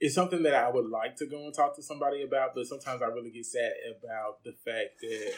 it's 0.00 0.14
something 0.14 0.42
that 0.42 0.54
I 0.54 0.68
would 0.68 0.90
like 0.90 1.16
to 1.16 1.26
go 1.26 1.44
and 1.46 1.54
talk 1.54 1.76
to 1.76 1.82
somebody 1.82 2.22
about, 2.22 2.54
but 2.54 2.66
sometimes 2.66 3.02
I 3.02 3.06
really 3.06 3.30
get 3.30 3.46
sad 3.46 3.72
about 3.96 4.42
the 4.44 4.52
fact 4.52 5.00
that 5.00 5.32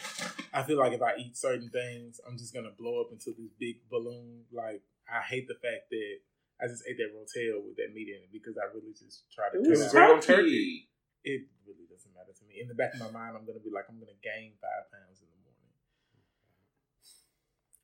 I 0.53 0.63
feel 0.63 0.79
like 0.79 0.93
if 0.93 1.03
I 1.03 1.17
eat 1.19 1.37
certain 1.37 1.69
things, 1.69 2.21
I'm 2.27 2.39
just 2.39 2.55
gonna 2.55 2.73
blow 2.77 3.01
up 3.01 3.13
into 3.13 3.31
this 3.37 3.53
big 3.59 3.77
balloon. 3.91 4.45
Like, 4.53 4.83
I 5.09 5.21
hate 5.21 5.49
the 5.49 5.55
fact 5.55 5.91
that 5.91 6.15
I 6.61 6.67
just 6.67 6.83
ate 6.89 6.99
that 6.99 7.15
rotel 7.15 7.63
with 7.63 7.77
that 7.77 7.95
meat 7.95 8.09
in 8.09 8.19
it 8.25 8.33
because 8.33 8.59
I 8.59 8.67
really 8.75 8.91
just 8.91 9.31
tried 9.31 9.55
to 9.55 9.63
It 9.63 9.71
was 9.71 9.93
ground 9.93 10.23
turkey. 10.23 10.91
It 11.23 11.47
really 11.67 11.87
doesn't 11.87 12.11
matter 12.15 12.33
to 12.35 12.45
me. 12.47 12.59
In 12.61 12.67
the 12.67 12.75
back 12.75 12.95
of 12.95 13.01
my 13.01 13.11
mind, 13.11 13.37
I'm 13.37 13.47
gonna 13.47 13.63
be 13.63 13.71
like, 13.71 13.87
I'm 13.89 13.99
gonna 13.99 14.19
gain 14.23 14.55
five 14.59 14.91
pounds 14.91 15.18
in 15.18 15.18
the 15.18 15.18
morning. 15.18 15.18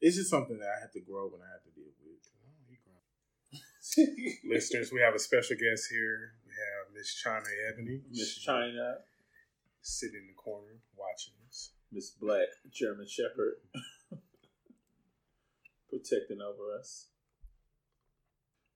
It's 0.01 0.17
just 0.17 0.31
something 0.31 0.59
that 0.59 0.69
I 0.69 0.81
have 0.81 0.93
to 0.93 1.01
grow 1.01 1.33
and 1.33 1.43
I 1.43 1.51
have 1.53 1.65
to 1.65 1.71
deal 1.71 1.85
with. 1.87 2.05
Listeners, 4.45 4.91
we 4.93 5.01
have 5.01 5.15
a 5.15 5.19
special 5.19 5.57
guest 5.57 5.87
here. 5.91 6.35
We 6.47 6.53
have 6.53 6.95
Miss 6.95 7.15
China 7.15 7.47
Ebony. 7.71 8.01
Miss 8.11 8.39
China, 8.39 8.99
sitting 9.83 10.21
in 10.21 10.27
the 10.29 10.35
corner 10.35 10.81
watching 10.97 11.35
us. 11.49 11.71
Miss 11.93 12.11
Black, 12.11 12.49
German 12.73 13.07
Shepherd, 13.07 13.55
protecting 15.91 16.41
over 16.41 16.75
us. 16.79 17.07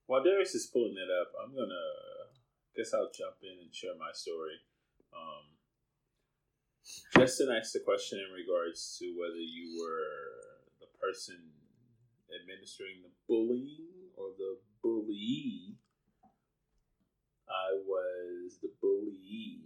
While 0.07 0.23
Darius 0.23 0.55
is 0.55 0.71
pulling 0.73 0.95
that 0.95 1.11
up, 1.11 1.33
I'm 1.43 1.55
gonna 1.55 1.89
guess 2.77 2.95
I'll 2.95 3.11
jump 3.11 3.43
in 3.43 3.59
and 3.59 3.75
share 3.75 3.97
my 3.99 4.13
story. 4.13 4.61
Um, 5.13 5.59
Justin 7.17 7.51
asked 7.51 7.73
the 7.73 7.81
question 7.81 8.21
in 8.21 8.31
regards 8.33 8.97
to 9.01 9.07
whether 9.19 9.41
you 9.41 9.83
were 9.83 10.58
person 11.01 11.37
administering 12.35 13.03
the 13.03 13.11
bullying 13.29 14.13
or 14.17 14.27
the 14.37 14.59
bully. 14.83 15.77
I 17.49 17.79
was 17.87 18.59
the 18.63 18.71
bully. 18.81 19.63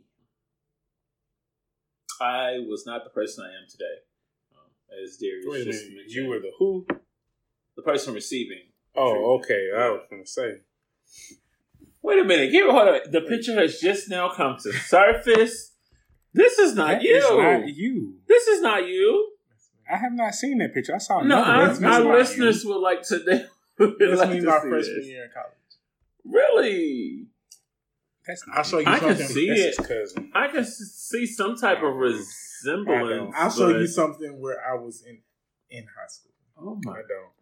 I 2.20 2.58
was 2.68 2.84
not 2.86 3.04
the 3.04 3.10
person 3.10 3.44
I 3.44 3.48
am 3.48 3.68
today. 3.68 3.98
Um, 4.54 4.70
as 5.02 5.16
Darius 5.16 5.46
Wait 5.48 5.64
just 5.64 5.82
minute, 5.84 5.96
mentioned. 5.96 6.14
you 6.14 6.28
were 6.28 6.38
the 6.38 6.52
who? 6.58 6.86
the 7.76 7.82
person 7.82 8.14
receiving. 8.14 8.62
Oh, 8.94 9.38
okay. 9.38 9.70
I 9.76 9.88
was 9.88 10.02
gonna 10.10 10.26
say. 10.26 10.58
Wait 12.02 12.18
a 12.18 12.24
minute, 12.24 12.52
give 12.52 12.68
hold 12.70 12.88
on. 12.88 13.00
The 13.10 13.22
picture 13.22 13.54
has 13.58 13.80
just 13.80 14.08
now 14.10 14.30
come 14.34 14.56
to 14.62 14.72
surface. 14.72 15.72
This 16.34 16.58
is 16.58 16.74
not 16.74 16.88
That 16.98 17.02
you. 17.02 17.16
is 17.16 17.30
not 17.30 17.68
you. 17.68 18.14
This 18.28 18.46
is 18.46 18.60
not 18.62 18.86
you. 18.86 19.31
I 19.92 19.96
have 19.98 20.12
not 20.12 20.34
seen 20.34 20.58
that 20.58 20.72
picture. 20.74 20.94
I 20.94 20.98
saw 20.98 21.20
No, 21.20 21.36
another 21.42 21.50
our, 21.50 21.58
one. 21.68 21.82
That's 21.82 21.84
our 22.06 22.16
listeners 22.18 22.64
you. 22.64 22.70
would 22.70 22.80
like 22.80 23.02
to. 23.08 23.18
They 23.78 23.86
would 23.86 23.98
This 23.98 24.18
like 24.20 24.30
means 24.30 24.44
to 24.44 24.50
my 24.50 24.60
see 24.60 24.68
freshman 24.68 24.96
this. 24.98 25.06
year 25.06 25.24
in 25.24 25.30
college. 25.32 25.52
Really, 26.24 27.26
That's 28.26 28.44
I'll 28.52 28.62
show 28.62 28.78
you 28.78 28.86
I 28.86 28.98
can 28.98 29.16
see 29.16 29.48
That's 29.48 29.60
it. 29.60 29.76
his 29.78 29.86
cousin. 29.86 30.30
I 30.34 30.48
can 30.48 30.64
see 30.64 31.26
some 31.26 31.56
type 31.56 31.82
of 31.82 31.94
resemblance. 31.96 33.34
I'll 33.36 33.50
show 33.50 33.68
you 33.70 33.86
something 33.86 34.40
where 34.40 34.58
I 34.64 34.74
was 34.74 35.02
in 35.02 35.18
in 35.70 35.84
high 35.84 36.06
school. 36.08 36.32
Oh 36.58 36.78
my! 36.84 36.92
I 36.92 36.94
my! 36.96 37.00
don't. 37.08 37.32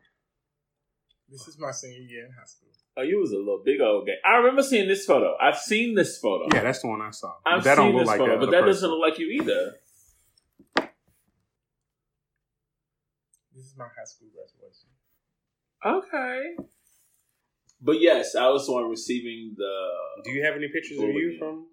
This 1.31 1.47
is 1.49 1.59
my 1.59 1.71
senior 1.73 1.99
year 1.99 2.27
in 2.27 2.33
high 2.33 2.45
school. 2.47 2.69
Oh, 2.97 3.03
you 3.03 3.19
was 3.21 3.33
a 3.33 3.37
little 3.37 3.63
big 3.65 3.81
old 3.81 4.07
guy. 4.07 4.15
I 4.29 4.37
remember 4.39 4.63
seeing 4.63 4.89
this 4.89 5.05
photo. 5.05 5.37
I've 5.41 5.59
seen 5.59 5.95
this 5.95 6.19
photo. 6.19 6.47
Yeah, 6.55 6.63
that's 6.63 6.81
the 6.83 6.89
one 6.89 7.01
I 7.03 7.11
saw. 7.11 7.35
I've 7.47 7.63
that 7.65 7.77
seen 7.77 7.87
don't 7.87 7.93
look 7.95 8.03
this 8.03 8.09
like 8.09 8.19
photo, 8.19 8.33
that. 8.33 8.41
but 8.41 8.51
that 8.51 8.61
person. 8.63 8.67
doesn't 8.69 8.91
look 8.91 9.01
like 9.01 9.19
you 9.19 9.27
either. 9.43 9.75
This 13.61 13.73
is 13.73 13.77
my 13.77 13.85
high 13.85 14.05
school 14.05 14.29
graduation. 14.33 14.89
Okay. 15.85 16.65
But 17.79 18.01
yes, 18.01 18.35
I 18.35 18.49
was 18.49 18.65
the 18.65 18.73
one 18.73 18.89
receiving 18.89 19.55
the. 19.55 19.89
Do 20.25 20.31
you 20.31 20.43
have 20.45 20.55
any 20.55 20.69
pictures 20.69 20.99
of 20.99 21.11
you 21.11 21.37
from? 21.39 21.67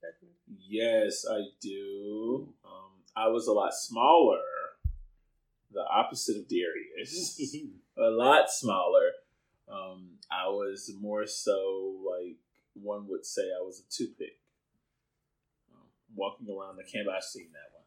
back 0.00 0.12
then? 0.20 0.30
Yes, 0.68 1.24
I 1.28 1.40
do. 1.60 2.54
Um, 2.64 2.92
I 3.16 3.26
was 3.26 3.48
a 3.48 3.52
lot 3.52 3.74
smaller. 3.74 4.38
The 5.72 5.84
opposite 5.84 6.36
of 6.36 6.46
Darius. 6.46 7.40
a 7.98 8.10
lot 8.10 8.48
smaller. 8.48 9.10
Um, 9.68 10.18
I 10.30 10.46
was 10.46 10.92
more 11.00 11.26
so 11.26 12.04
like 12.08 12.36
one 12.74 13.08
would 13.08 13.26
say 13.26 13.42
I 13.42 13.64
was 13.64 13.80
a 13.80 13.92
toothpick. 13.92 14.38
Um, 15.74 15.88
walking 16.14 16.46
around 16.48 16.76
the 16.76 16.84
campus, 16.84 17.14
I've 17.16 17.24
seen 17.24 17.48
that 17.50 17.74
one. 17.74 17.84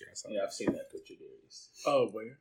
Yeah, 0.00 0.06
I 0.10 0.14
saw 0.14 0.28
Yeah, 0.30 0.40
I've 0.44 0.54
seen 0.54 0.72
that 0.72 0.90
picture, 0.90 1.16
Darius. 1.20 1.68
Oh, 1.86 2.08
where? 2.12 2.38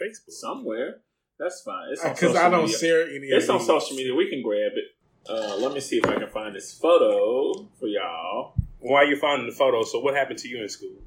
Facebook. 0.00 0.32
Somewhere. 0.32 1.00
That's 1.38 1.62
fine. 1.62 1.88
It's 1.92 2.02
Because 2.02 2.36
I 2.36 2.48
don't 2.48 2.64
media. 2.66 2.78
share 2.78 3.02
any. 3.08 3.26
It's 3.26 3.46
of 3.46 3.50
on 3.50 3.58
these. 3.58 3.66
social 3.66 3.96
media. 3.96 4.14
We 4.14 4.28
can 4.30 4.42
grab 4.42 4.72
it. 4.76 4.84
Uh, 5.28 5.56
let 5.58 5.72
me 5.72 5.80
see 5.80 5.96
if 5.98 6.04
I 6.06 6.14
can 6.16 6.28
find 6.28 6.54
this 6.54 6.72
photo 6.78 7.68
for 7.80 7.86
y'all. 7.86 8.54
While 8.78 9.06
you're 9.08 9.16
finding 9.18 9.46
the 9.48 9.54
photo, 9.54 9.82
so 9.82 9.98
what 10.00 10.14
happened 10.14 10.38
to 10.40 10.48
you 10.48 10.62
in 10.62 10.68
school? 10.68 10.98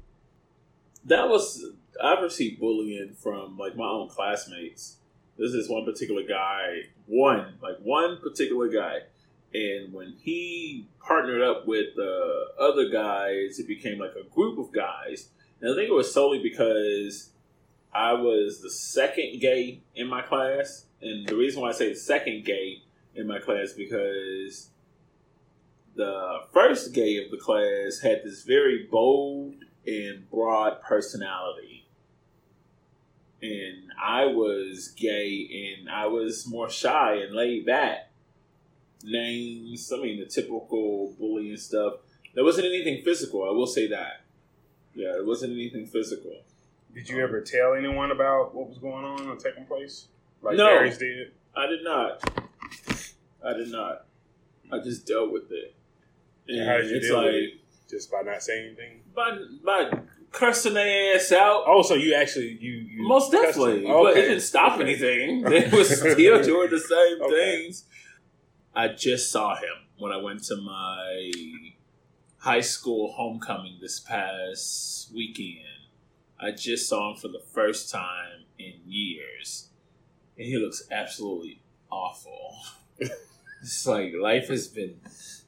That 1.04 1.28
was 1.28 1.64
I've 2.02 2.22
received 2.22 2.60
bullying 2.60 3.14
from 3.14 3.56
like 3.56 3.76
my 3.76 3.86
own 3.86 4.08
classmates. 4.08 4.96
This 5.38 5.52
is 5.52 5.68
one 5.68 5.84
particular 5.84 6.22
guy, 6.24 6.80
one 7.06 7.54
like 7.62 7.76
one 7.82 8.18
particular 8.20 8.68
guy, 8.68 8.98
and 9.54 9.92
when 9.92 10.14
he 10.20 10.88
partnered 11.00 11.40
up 11.42 11.66
with 11.66 11.94
the 11.94 12.46
other 12.60 12.88
guys, 12.90 13.58
it 13.60 13.68
became 13.68 13.98
like 13.98 14.12
a 14.20 14.28
group 14.34 14.58
of 14.58 14.72
guys. 14.74 15.28
And 15.60 15.70
I 15.72 15.74
think 15.76 15.88
it 15.88 15.92
was 15.94 16.12
solely 16.12 16.40
because 16.42 17.30
I 17.92 18.12
was 18.12 18.60
the 18.60 18.70
second 18.70 19.40
gay 19.40 19.80
in 19.94 20.08
my 20.08 20.22
class, 20.22 20.84
and 21.00 21.26
the 21.26 21.36
reason 21.36 21.62
why 21.62 21.70
I 21.70 21.72
say 21.72 21.94
second 21.94 22.44
gay 22.44 22.82
in 23.14 23.26
my 23.26 23.38
class 23.38 23.72
because 23.72 24.70
the 25.96 26.42
first 26.52 26.94
gay 26.94 27.22
of 27.22 27.30
the 27.30 27.36
class 27.36 28.00
had 28.00 28.22
this 28.24 28.44
very 28.44 28.86
bold 28.90 29.54
and 29.86 30.30
broad 30.30 30.80
personality. 30.82 31.86
And 33.42 33.92
I 34.00 34.26
was 34.26 34.88
gay 34.96 35.76
and 35.78 35.90
I 35.90 36.06
was 36.06 36.46
more 36.46 36.70
shy 36.70 37.14
and 37.14 37.34
laid 37.34 37.66
back. 37.66 38.10
Names, 39.02 39.92
I 39.92 40.00
mean, 40.00 40.20
the 40.20 40.26
typical 40.26 41.14
bullying 41.18 41.56
stuff. 41.56 41.94
There 42.34 42.44
wasn't 42.44 42.66
anything 42.66 43.02
physical, 43.02 43.44
I 43.44 43.52
will 43.52 43.66
say 43.66 43.88
that. 43.88 44.22
Yeah, 44.94 45.16
it 45.16 45.26
wasn't 45.26 45.52
anything 45.52 45.86
physical. 45.86 46.32
Did 46.98 47.08
you 47.10 47.22
ever 47.22 47.40
tell 47.40 47.74
anyone 47.74 48.10
about 48.10 48.56
what 48.56 48.68
was 48.68 48.78
going 48.78 49.04
on 49.04 49.28
or 49.28 49.36
taking 49.36 49.64
place? 49.66 50.08
Like 50.42 50.56
No. 50.56 50.64
Darius 50.66 50.98
did? 50.98 51.28
I 51.56 51.66
did 51.66 51.84
not. 51.84 52.20
I 53.44 53.52
did 53.52 53.68
not. 53.70 54.06
I 54.72 54.80
just 54.80 55.06
dealt 55.06 55.30
with 55.30 55.44
it. 55.52 55.76
And 56.48 56.68
How 56.68 56.78
did 56.78 56.90
you 56.90 57.00
deal 57.00 57.14
like, 57.16 57.26
with 57.26 57.34
it? 57.34 57.50
Just 57.88 58.10
by 58.10 58.22
not 58.22 58.42
saying 58.42 58.66
anything? 58.76 59.02
by, 59.14 59.38
by 59.64 59.90
cursing 60.32 60.74
their 60.74 61.14
ass 61.14 61.30
out. 61.30 61.62
Oh, 61.68 61.82
so 61.82 61.94
you 61.94 62.14
actually 62.14 62.58
you, 62.60 62.72
you 62.72 63.06
Most 63.06 63.30
definitely, 63.30 63.84
him. 63.86 63.92
but 63.92 64.16
it 64.16 64.22
didn't 64.22 64.40
stop 64.40 64.72
Okay. 64.80 64.82
anything. 64.82 65.42
They 65.48 65.68
was 65.70 65.88
still 66.00 66.42
doing 66.42 66.68
the 66.70 66.80
same 66.80 67.22
Okay. 67.22 67.62
things. 67.62 67.84
I 68.74 68.88
just 68.88 69.30
saw 69.30 69.54
him 69.54 69.86
when 69.98 70.10
I 70.10 70.16
went 70.16 70.42
to 70.46 70.56
my 70.56 71.20
high 72.38 72.60
school 72.60 73.12
homecoming 73.12 73.78
this 73.80 74.00
past 74.00 75.12
weekend. 75.14 75.64
I 76.40 76.52
just 76.52 76.88
saw 76.88 77.10
him 77.10 77.16
for 77.16 77.28
the 77.28 77.42
first 77.52 77.90
time 77.90 78.44
in 78.58 78.74
years, 78.86 79.68
and 80.36 80.46
he 80.46 80.56
looks 80.56 80.84
absolutely 80.90 81.60
awful. 81.90 82.56
it's 82.98 83.86
like 83.86 84.12
life 84.20 84.48
has 84.48 84.68
been 84.68 85.00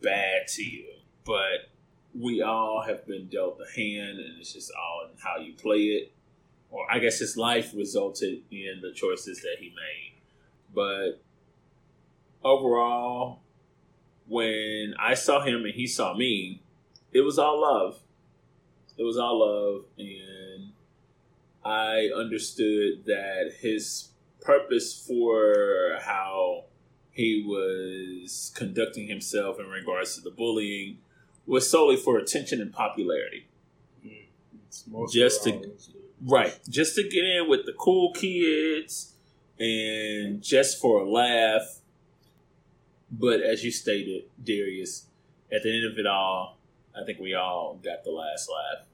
bad 0.03 0.49
to 0.49 0.65
you, 0.65 0.87
but 1.25 1.71
we 2.19 2.43
all 2.43 2.83
have 2.83 3.07
been 3.07 3.29
dealt 3.29 3.61
a 3.61 3.81
hand, 3.81 4.19
and 4.19 4.39
it's 4.41 4.53
just 4.53 4.73
all 4.73 5.09
in 5.09 5.17
how 5.23 5.39
you 5.39 5.53
play 5.55 5.79
it. 5.79 6.13
Or 6.71 6.87
I 6.91 6.99
guess 6.99 7.19
his 7.19 7.37
life 7.37 7.73
resulted 7.75 8.43
in 8.51 8.81
the 8.83 8.93
choices 8.93 9.41
that 9.43 9.57
he 9.59 9.69
made. 9.69 10.15
But 10.75 11.23
overall, 12.43 13.41
when 14.27 14.95
I 14.99 15.15
saw 15.15 15.43
him 15.43 15.65
and 15.65 15.75
he 15.75 15.87
saw 15.87 16.17
me, 16.17 16.63
it 17.13 17.21
was 17.21 17.39
all 17.39 17.61
love. 17.61 18.01
It 18.97 19.03
was 19.03 19.19
all 19.19 19.41
love, 19.41 19.85
and 19.99 20.40
I 21.65 22.09
understood 22.17 23.05
that 23.07 23.53
his 23.61 24.09
purpose 24.41 25.05
for 25.07 25.99
how 26.01 26.65
he 27.13 27.45
was 27.47 28.53
conducting 28.55 29.09
himself 29.09 29.59
in 29.61 29.67
regards 29.67 30.15
to 30.15 30.21
the 30.23 30.31
bullying 30.31 30.99
was 31.47 31.69
solely 31.71 31.97
for 31.97 32.17
attention 32.19 32.61
and 32.61 32.73
popularity. 32.73 33.47
Just 35.13 35.45
to- 35.45 35.51
Right. 36.23 36.59
Just 36.69 36.95
to 36.97 37.03
get 37.03 37.25
in 37.25 37.49
with 37.49 37.67
the 37.67 37.73
cool 37.73 38.13
kids 38.13 39.15
and 39.59 40.43
just 40.43 40.81
for 40.81 41.01
a 41.01 41.11
laugh. 41.11 41.81
But 43.11 43.41
as 43.41 43.65
you 43.65 43.71
stated, 43.71 44.25
Darius, 44.43 45.07
at 45.51 45.63
the 45.63 45.75
end 45.75 45.91
of 45.91 45.99
it 45.99 46.07
all, 46.07 46.59
I 46.95 47.05
think 47.05 47.19
we 47.21 47.35
all 47.35 47.81
got 47.83 48.05
the 48.05 48.11
last 48.11 48.49
laugh. 48.49 48.87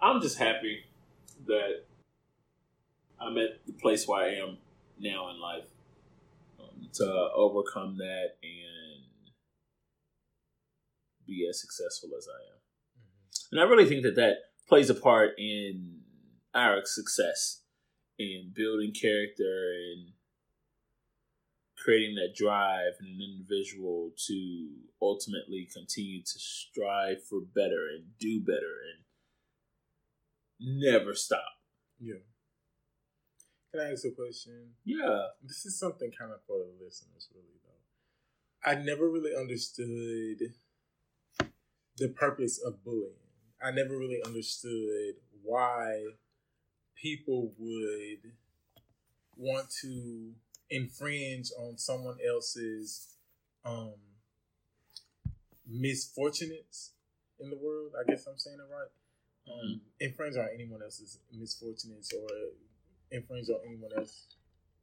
I'm 0.00 0.20
just 0.20 0.38
happy 0.38 0.84
that 1.46 1.84
I'm 3.20 3.36
at 3.38 3.64
the 3.66 3.72
place 3.72 4.06
where 4.06 4.22
I 4.22 4.34
am 4.34 4.58
now 4.98 5.30
in 5.30 5.40
life 5.40 5.64
um, 6.60 6.88
to 6.94 7.28
overcome 7.34 7.98
that 7.98 8.36
and 8.42 9.32
be 11.26 11.46
as 11.48 11.60
successful 11.60 12.10
as 12.16 12.26
I 12.28 12.38
am. 12.52 12.56
And 13.52 13.60
I 13.60 13.64
really 13.64 13.88
think 13.88 14.02
that 14.02 14.16
that 14.16 14.36
plays 14.68 14.90
a 14.90 14.94
part 14.94 15.30
in 15.38 16.00
our 16.54 16.80
success 16.84 17.62
in 18.18 18.52
building 18.54 18.92
character 18.92 19.72
and 19.92 20.12
creating 21.76 22.16
that 22.16 22.34
drive 22.34 22.94
in 23.00 23.06
an 23.06 23.20
individual 23.22 24.10
to 24.26 24.68
ultimately 25.00 25.68
continue 25.72 26.20
to 26.22 26.38
strive 26.38 27.22
for 27.22 27.40
better 27.40 27.86
and 27.94 28.04
do 28.18 28.40
better 28.40 28.74
and 28.90 29.05
never 30.60 31.14
stop. 31.14 31.40
Yeah. 32.00 32.22
Can 33.72 33.80
I 33.80 33.92
ask 33.92 34.04
a 34.04 34.10
question? 34.10 34.70
Yeah. 34.84 35.26
This 35.42 35.66
is 35.66 35.78
something 35.78 36.10
kind 36.18 36.32
of 36.32 36.40
for 36.46 36.58
the 36.58 36.84
listeners, 36.84 37.28
really, 37.34 37.60
though. 37.64 38.70
I 38.70 38.74
never 38.82 39.08
really 39.10 39.34
understood 39.38 40.54
the 41.98 42.08
purpose 42.08 42.60
of 42.64 42.84
bullying. 42.84 43.12
I 43.62 43.70
never 43.70 43.96
really 43.96 44.20
understood 44.24 45.16
why 45.42 46.02
people 46.94 47.52
would 47.58 48.32
want 49.36 49.70
to 49.82 50.32
infringe 50.70 51.50
on 51.58 51.78
someone 51.78 52.16
else's 52.26 53.14
um, 53.64 53.94
misfortunates 55.66 56.92
in 57.38 57.50
the 57.50 57.56
world. 57.56 57.92
I 57.98 58.08
guess 58.08 58.26
I'm 58.26 58.38
saying 58.38 58.58
it 58.58 58.72
right. 58.72 58.88
Um, 59.46 59.80
infringe 60.00 60.36
on 60.36 60.48
anyone 60.52 60.82
else's 60.82 61.18
misfortunes 61.32 62.10
or 62.12 62.28
infringe 63.12 63.48
on 63.48 63.60
anyone 63.64 63.90
else 63.96 64.34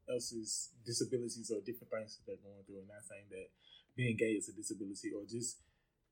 else's 0.10 0.70
disabilities 0.86 1.51
or 1.51 1.60
different 1.60 1.91
things 1.91 2.17
that 2.17 2.24
they're 2.25 2.43
going 2.43 2.63
through. 2.65 2.80
And 2.80 2.88
not 2.88 3.04
saying 3.08 3.26
that 3.32 3.47
being 3.95 4.17
gay 4.17 4.34
is 4.34 4.49
a 4.49 4.54
disability 4.54 5.12
or 5.15 5.23
just 5.30 5.58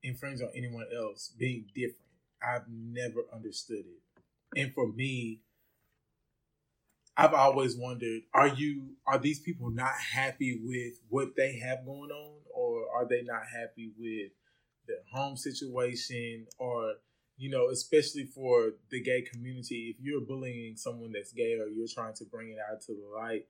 infringe 0.03 0.41
on 0.41 0.49
anyone 0.55 0.85
else 0.95 1.33
being 1.37 1.65
different. 1.73 1.97
I've 2.41 2.67
never 2.69 3.21
understood 3.33 3.85
it. 3.85 4.59
And 4.59 4.73
for 4.73 4.91
me, 4.91 5.41
I've 7.15 7.33
always 7.33 7.77
wondered, 7.77 8.21
are 8.33 8.47
you 8.47 8.95
are 9.05 9.19
these 9.19 9.39
people 9.39 9.69
not 9.69 9.93
happy 10.13 10.59
with 10.63 10.93
what 11.09 11.35
they 11.35 11.57
have 11.59 11.85
going 11.85 12.09
on 12.09 12.39
or 12.53 12.85
are 12.95 13.07
they 13.07 13.21
not 13.21 13.43
happy 13.53 13.91
with 13.97 14.31
their 14.87 14.97
home 15.11 15.37
situation 15.37 16.47
or 16.57 16.93
you 17.41 17.49
know, 17.49 17.69
especially 17.69 18.23
for 18.23 18.73
the 18.91 19.01
gay 19.01 19.23
community, 19.23 19.95
if 19.95 19.95
you're 19.99 20.21
bullying 20.21 20.75
someone 20.75 21.11
that's 21.11 21.33
gay 21.33 21.57
or 21.59 21.67
you're 21.67 21.87
trying 21.91 22.13
to 22.13 22.23
bring 22.23 22.49
it 22.49 22.57
out 22.71 22.79
to 22.81 22.93
the 22.93 23.17
light 23.17 23.47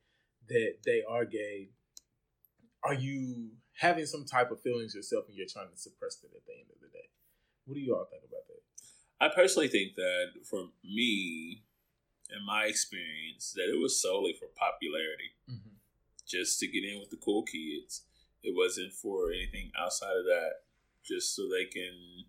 that 0.48 0.76
they 0.86 1.04
are 1.10 1.26
gay, 1.26 1.68
are 2.86 2.94
you 2.94 3.50
having 3.74 4.06
some 4.06 4.24
type 4.24 4.50
of 4.50 4.62
feelings 4.62 4.96
yourself 4.96 5.26
and 5.28 5.36
you're 5.36 5.46
trying 5.46 5.68
to 5.68 5.78
suppress 5.78 6.24
it 6.24 6.32
at 6.34 6.46
the 6.46 6.54
end 6.54 6.70
of 6.74 6.80
the 6.80 6.88
day? 6.88 7.10
What 7.66 7.76
do 7.76 7.82
you 7.82 7.94
all 7.94 8.08
think 8.10 8.24
about 8.24 8.48
that? 8.48 8.62
I 9.20 9.36
personally 9.36 9.68
think 9.68 9.96
that 9.96 10.46
for 10.50 10.70
me, 10.86 11.66
in 12.30 12.46
my 12.46 12.68
experience, 12.68 13.52
that 13.58 13.70
it 13.70 13.78
was 13.78 14.02
solely 14.02 14.32
for 14.40 14.48
popularity. 14.56 15.36
Mm-hmm. 15.50 15.76
just 16.26 16.62
to 16.62 16.68
get 16.68 16.86
in 16.86 16.98
with 17.02 17.10
the 17.10 17.18
cool 17.18 17.44
kids. 17.44 18.04
It 18.42 18.56
wasn't 18.56 18.94
for 18.94 19.34
anything 19.34 19.70
outside 19.78 20.16
of 20.16 20.24
that, 20.24 20.64
just 21.04 21.36
so 21.36 21.50
they 21.50 21.66
can 21.66 22.24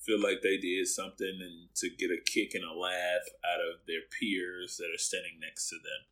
feel 0.00 0.20
like 0.20 0.40
they 0.42 0.56
did 0.56 0.88
something 0.88 1.38
and 1.40 1.74
to 1.76 1.90
get 1.90 2.10
a 2.10 2.18
kick 2.24 2.54
and 2.54 2.64
a 2.64 2.72
laugh 2.72 3.28
out 3.44 3.60
of 3.60 3.86
their 3.86 4.00
peers 4.18 4.78
that 4.78 4.90
are 4.94 4.98
standing 4.98 5.38
next 5.40 5.68
to 5.68 5.76
them. 5.76 6.08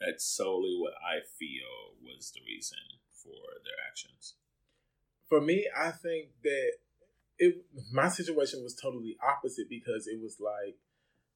That's 0.00 0.24
solely 0.24 0.76
what 0.78 0.94
I 1.02 1.20
feel 1.20 1.96
was 2.02 2.30
the 2.30 2.40
reason 2.46 2.78
for 3.12 3.34
their 3.64 3.80
actions. 3.88 4.34
For 5.28 5.40
me, 5.40 5.68
I 5.76 5.90
think 5.90 6.28
that 6.42 6.72
it 7.38 7.64
my 7.92 8.08
situation 8.08 8.62
was 8.62 8.74
totally 8.74 9.16
opposite 9.26 9.68
because 9.68 10.06
it 10.06 10.20
was 10.20 10.38
like 10.40 10.76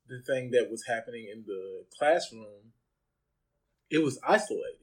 the 0.08 0.20
thing 0.20 0.50
that 0.50 0.70
was 0.70 0.86
happening 0.86 1.28
in 1.32 1.44
the 1.46 1.84
classroom. 1.96 2.72
It 3.90 4.02
was 4.02 4.18
isolated, 4.26 4.80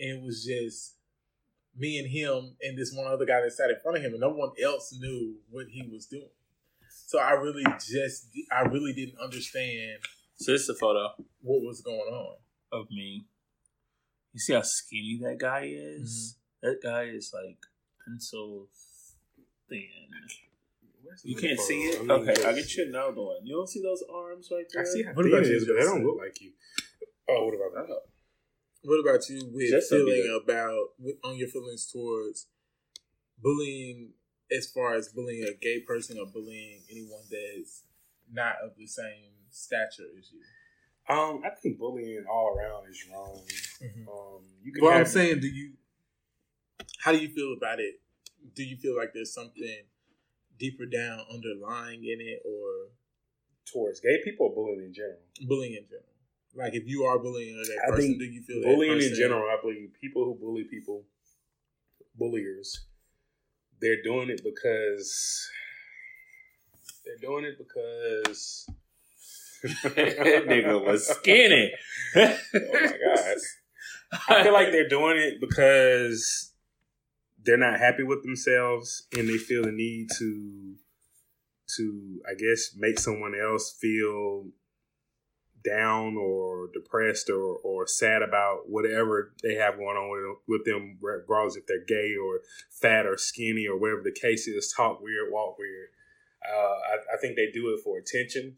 and 0.00 0.18
it 0.18 0.22
was 0.22 0.44
just 0.44 0.94
me 1.76 1.98
and 1.98 2.08
him 2.08 2.56
and 2.62 2.76
this 2.76 2.92
one 2.92 3.06
other 3.06 3.26
guy 3.26 3.40
that 3.40 3.52
sat 3.52 3.70
in 3.70 3.76
front 3.82 3.98
of 3.98 4.02
him, 4.02 4.12
and 4.12 4.20
no 4.20 4.30
one 4.30 4.50
else 4.62 4.96
knew 4.98 5.36
what 5.50 5.66
he 5.68 5.82
was 5.82 6.06
doing. 6.06 6.30
So 6.90 7.18
I 7.18 7.32
really 7.32 7.64
just 7.80 8.28
I 8.52 8.62
really 8.62 8.92
didn't 8.92 9.18
understand 9.22 9.98
So 10.36 10.52
this 10.52 10.62
is 10.62 10.68
a 10.70 10.74
photo 10.74 11.08
what 11.40 11.62
was 11.62 11.80
going 11.80 11.98
on. 11.98 12.36
of 12.72 12.86
me. 12.90 13.26
You 14.32 14.40
see 14.40 14.52
how 14.52 14.62
skinny 14.62 15.18
that 15.22 15.38
guy 15.38 15.70
is? 15.72 16.36
Mm-hmm. 16.62 16.68
That 16.68 16.82
guy 16.82 17.02
is 17.04 17.32
like 17.34 17.58
pencil 18.06 18.68
thin. 19.68 19.88
You 21.24 21.36
can't 21.36 21.58
see 21.58 21.80
it? 21.88 22.00
I 22.00 22.02
mean, 22.02 22.10
Okay, 22.10 22.44
I'll 22.44 22.54
get 22.54 22.74
you 22.76 22.86
another 22.88 23.22
one. 23.22 23.44
You 23.44 23.56
don't 23.56 23.68
see 23.68 23.82
those 23.82 24.02
arms 24.14 24.48
right 24.52 24.66
there? 24.72 24.82
I 24.82 24.84
see 24.84 25.02
how 25.02 25.12
What 25.12 25.24
thin 25.24 25.32
about 25.34 25.46
you, 25.46 25.56
is, 25.56 25.64
but 25.66 25.74
they 25.74 25.82
don't 25.84 26.04
look 26.04 26.18
like 26.18 26.40
you. 26.40 26.52
Oh, 27.30 27.46
what 27.46 27.54
about 27.54 27.86
that? 27.86 28.00
What 28.82 29.00
about 29.00 29.28
you 29.28 29.50
with 29.52 29.70
Just 29.70 29.90
feeling 29.90 30.40
about 30.44 30.88
with, 30.98 31.16
on 31.24 31.36
your 31.36 31.48
feelings 31.48 31.90
towards 31.90 32.46
bullying 33.42 34.12
as 34.56 34.66
far 34.66 34.94
as 34.94 35.08
bullying 35.08 35.44
a 35.44 35.54
gay 35.54 35.80
person 35.80 36.18
or 36.18 36.26
bullying 36.26 36.80
anyone 36.90 37.22
that's 37.30 37.82
not 38.32 38.54
of 38.64 38.72
the 38.76 38.86
same 38.86 39.32
stature 39.50 40.04
as 40.18 40.30
you? 40.32 40.40
Um, 41.14 41.42
I 41.44 41.50
think 41.50 41.78
bullying 41.78 42.24
all 42.30 42.56
around 42.56 42.88
is 42.90 43.02
wrong. 43.10 43.40
Mm-hmm. 43.82 44.08
Um, 44.08 44.42
you 44.62 44.72
can 44.72 44.84
Well, 44.84 44.98
I'm 44.98 45.06
saying, 45.06 45.40
do 45.40 45.46
you? 45.46 45.72
How 47.00 47.12
do 47.12 47.18
you 47.18 47.28
feel 47.28 47.54
about 47.56 47.80
it? 47.80 48.00
Do 48.54 48.62
you 48.62 48.76
feel 48.76 48.96
like 48.96 49.12
there's 49.14 49.32
something 49.32 49.84
deeper 50.58 50.86
down 50.86 51.20
underlying 51.32 52.04
in 52.04 52.20
it, 52.20 52.42
or 52.44 52.90
towards 53.72 54.00
gay 54.00 54.18
people 54.24 54.46
or 54.46 54.54
bullying 54.54 54.88
in 54.88 54.94
general. 54.94 55.20
bullying 55.46 55.74
in 55.74 55.84
general? 55.84 56.04
Like, 56.54 56.74
if 56.74 56.86
you 56.86 57.04
are 57.04 57.18
bullying 57.18 57.56
that 57.56 57.80
I 57.86 57.90
person, 57.90 58.18
do 58.18 58.24
you 58.24 58.42
feel 58.42 58.60
that 58.60 58.66
bullying 58.66 59.00
in 59.00 59.14
general, 59.14 59.42
I 59.48 59.58
believe 59.60 59.92
people 60.00 60.24
who 60.24 60.34
bully 60.34 60.64
people, 60.64 61.04
bulliers, 62.16 62.86
they're 63.80 64.02
doing 64.02 64.30
it 64.30 64.42
because 64.44 65.50
they're 67.04 67.28
doing 67.28 67.44
it 67.44 67.58
because 67.58 68.66
that 69.62 69.94
Nigga 70.46 70.84
was 70.84 71.06
skinny. 71.06 71.72
oh 72.16 72.36
my 72.54 72.92
god. 73.04 73.36
I 74.28 74.42
feel 74.42 74.52
like 74.52 74.70
they're 74.70 74.88
doing 74.88 75.18
it 75.18 75.40
because 75.40 76.52
they're 77.44 77.56
not 77.56 77.78
happy 77.78 78.02
with 78.02 78.22
themselves 78.22 79.06
and 79.16 79.28
they 79.28 79.36
feel 79.36 79.64
the 79.64 79.72
need 79.72 80.08
to 80.18 80.74
to 81.76 82.20
I 82.28 82.34
guess 82.34 82.74
make 82.76 82.98
someone 82.98 83.34
else 83.34 83.76
feel 83.78 84.46
down 85.64 86.16
or 86.16 86.68
depressed 86.72 87.30
or, 87.30 87.56
or 87.64 87.86
sad 87.86 88.22
about 88.22 88.68
whatever 88.68 89.32
they 89.42 89.54
have 89.54 89.76
going 89.76 89.96
on 89.96 90.10
with, 90.10 90.60
with 90.60 90.64
them, 90.64 90.98
regardless 91.00 91.56
if 91.56 91.66
they're 91.66 91.84
gay 91.86 92.14
or 92.16 92.40
fat 92.70 93.06
or 93.06 93.16
skinny 93.16 93.66
or 93.66 93.78
whatever 93.78 94.02
the 94.02 94.12
case 94.12 94.46
is, 94.46 94.72
talk 94.76 95.00
weird, 95.00 95.32
walk 95.32 95.58
weird. 95.58 95.88
Uh, 96.46 96.54
I, 96.54 97.14
I 97.14 97.16
think 97.20 97.36
they 97.36 97.50
do 97.50 97.74
it 97.74 97.80
for 97.82 97.98
attention 97.98 98.56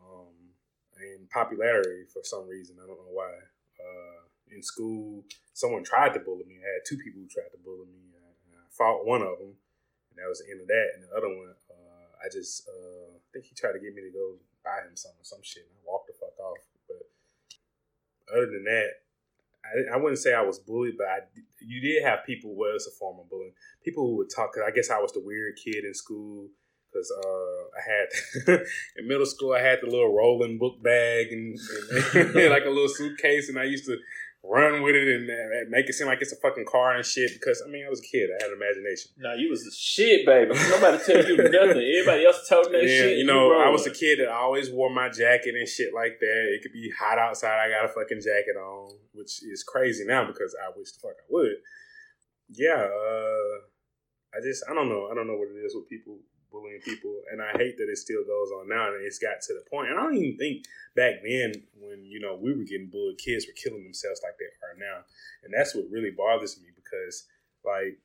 um, 0.00 0.34
and 0.98 1.30
popularity 1.30 2.04
for 2.12 2.22
some 2.24 2.48
reason. 2.48 2.76
I 2.82 2.86
don't 2.86 2.98
know 2.98 3.12
why. 3.12 3.30
Uh, 3.78 4.24
in 4.54 4.62
school, 4.62 5.24
someone 5.52 5.84
tried 5.84 6.14
to 6.14 6.20
bully 6.20 6.44
me. 6.46 6.58
I 6.62 6.78
had 6.78 6.86
two 6.86 6.96
people 6.98 7.22
who 7.22 7.28
tried 7.28 7.50
to 7.52 7.60
bully 7.64 7.86
me. 7.86 8.14
I, 8.14 8.58
I 8.58 8.66
fought 8.70 9.06
one 9.06 9.22
of 9.22 9.38
them, 9.38 9.54
and 10.10 10.16
that 10.18 10.28
was 10.28 10.42
the 10.42 10.50
end 10.50 10.60
of 10.60 10.68
that. 10.68 10.88
And 10.94 11.04
the 11.04 11.12
other 11.16 11.28
one, 11.28 11.54
uh, 11.70 12.08
I 12.22 12.26
just 12.30 12.68
uh, 12.68 13.18
I 13.18 13.20
think 13.32 13.46
he 13.46 13.54
tried 13.54 13.74
to 13.74 13.82
get 13.82 13.94
me 13.94 14.02
to 14.02 14.14
go 14.14 14.38
buy 14.64 14.86
him 14.86 14.96
some 14.96 15.18
some 15.22 15.42
shit. 15.42 15.66
And 15.66 15.76
I 15.76 15.82
walked 15.84 16.08
the 16.08 16.14
fuck 16.16 16.38
off. 16.38 16.62
But 16.88 17.04
other 18.32 18.46
than 18.46 18.64
that, 18.64 18.88
I, 19.64 19.94
I 19.94 19.96
wouldn't 19.96 20.18
say 20.18 20.34
I 20.34 20.42
was 20.42 20.58
bullied, 20.58 20.96
but 20.98 21.06
I, 21.06 21.18
you 21.60 21.80
did 21.80 22.02
have 22.04 22.26
people 22.26 22.54
where 22.54 22.74
it's 22.74 22.86
a 22.86 22.90
form 22.90 23.18
of 23.20 23.28
bullying. 23.28 23.52
People 23.84 24.06
who 24.06 24.16
would 24.16 24.30
talk. 24.34 24.54
Cause 24.54 24.64
I 24.66 24.70
guess 24.70 24.90
I 24.90 25.00
was 25.00 25.12
the 25.12 25.22
weird 25.24 25.56
kid 25.62 25.84
in 25.84 25.94
school 25.94 26.48
because 26.92 27.10
uh, 27.10 27.78
I 27.78 27.82
had 27.90 28.60
in 28.96 29.08
middle 29.08 29.26
school 29.26 29.52
I 29.52 29.60
had 29.60 29.80
the 29.82 29.90
little 29.90 30.14
rolling 30.14 30.58
book 30.58 30.82
bag 30.82 31.32
and, 31.32 31.58
and 32.14 32.34
like 32.50 32.64
a 32.64 32.70
little 32.70 32.88
suitcase, 32.88 33.48
and 33.48 33.58
I 33.58 33.64
used 33.64 33.86
to 33.86 33.96
run 34.46 34.82
with 34.82 34.94
it 34.94 35.08
and 35.08 35.70
make 35.70 35.88
it 35.88 35.94
seem 35.94 36.06
like 36.06 36.18
it's 36.20 36.32
a 36.32 36.36
fucking 36.36 36.66
car 36.66 36.94
and 36.94 37.04
shit. 37.04 37.32
Because 37.32 37.62
I 37.66 37.70
mean, 37.70 37.84
I 37.86 37.88
was 37.88 38.00
a 38.00 38.02
kid, 38.02 38.28
I 38.30 38.42
had 38.44 38.52
an 38.52 38.58
imagination. 38.60 39.10
Nah, 39.16 39.32
you 39.34 39.48
was 39.48 39.64
the 39.64 39.72
shit, 39.74 40.26
baby. 40.26 40.52
Nobody 40.54 40.98
tell 41.04 41.24
you 41.26 41.36
nothing. 41.50 41.80
Everybody 41.80 42.26
else 42.26 42.46
told 42.48 42.66
that 42.72 42.82
Yeah, 42.82 42.88
shit. 43.08 43.18
you 43.18 43.24
know, 43.24 43.52
I 43.58 43.70
was 43.70 43.86
a 43.86 43.90
kid 43.90 44.18
that 44.20 44.28
always 44.28 44.70
wore 44.70 44.90
my 44.90 45.08
jacket 45.08 45.54
and 45.58 45.66
shit 45.66 45.94
like 45.94 46.18
that. 46.20 46.42
It 46.54 46.62
could 46.62 46.72
be 46.72 46.92
hot 46.98 47.18
outside, 47.18 47.58
I 47.58 47.70
got 47.70 47.86
a 47.86 47.88
fucking 47.88 48.20
jacket 48.20 48.56
on, 48.60 48.92
which 49.14 49.42
is 49.42 49.64
crazy 49.66 50.04
now 50.04 50.26
because 50.26 50.54
I 50.62 50.70
wish 50.76 50.92
the 50.92 51.00
fuck 51.00 51.16
I 51.18 51.26
would. 51.30 51.56
Yeah, 52.50 52.84
uh, 52.84 53.56
I 54.36 54.40
just 54.44 54.62
I 54.70 54.74
don't 54.74 54.88
know. 54.90 55.08
I 55.10 55.14
don't 55.14 55.26
know 55.26 55.36
what 55.36 55.48
it 55.48 55.58
is 55.64 55.74
with 55.74 55.88
people 55.88 56.18
bullying 56.54 56.80
people, 56.80 57.18
and 57.30 57.42
I 57.42 57.50
hate 57.58 57.76
that 57.78 57.90
it 57.90 57.98
still 57.98 58.22
goes 58.22 58.50
on 58.54 58.68
now, 58.68 58.94
and 58.94 59.02
it's 59.02 59.18
got 59.18 59.42
to 59.42 59.54
the 59.54 59.66
point. 59.68 59.90
And 59.90 59.98
I 59.98 60.02
don't 60.04 60.14
even 60.14 60.38
think 60.38 60.64
back 60.94 61.26
then 61.26 61.66
when 61.82 62.06
you 62.06 62.20
know 62.20 62.38
we 62.38 62.54
were 62.54 62.62
getting 62.62 62.88
bullied, 62.88 63.18
kids 63.18 63.46
were 63.46 63.58
killing 63.58 63.82
themselves 63.82 64.22
like 64.22 64.38
they 64.38 64.46
are 64.62 64.78
now, 64.78 65.02
and 65.42 65.52
that's 65.52 65.74
what 65.74 65.90
really 65.90 66.14
bothers 66.14 66.56
me 66.62 66.70
because 66.70 67.26
like 67.66 67.98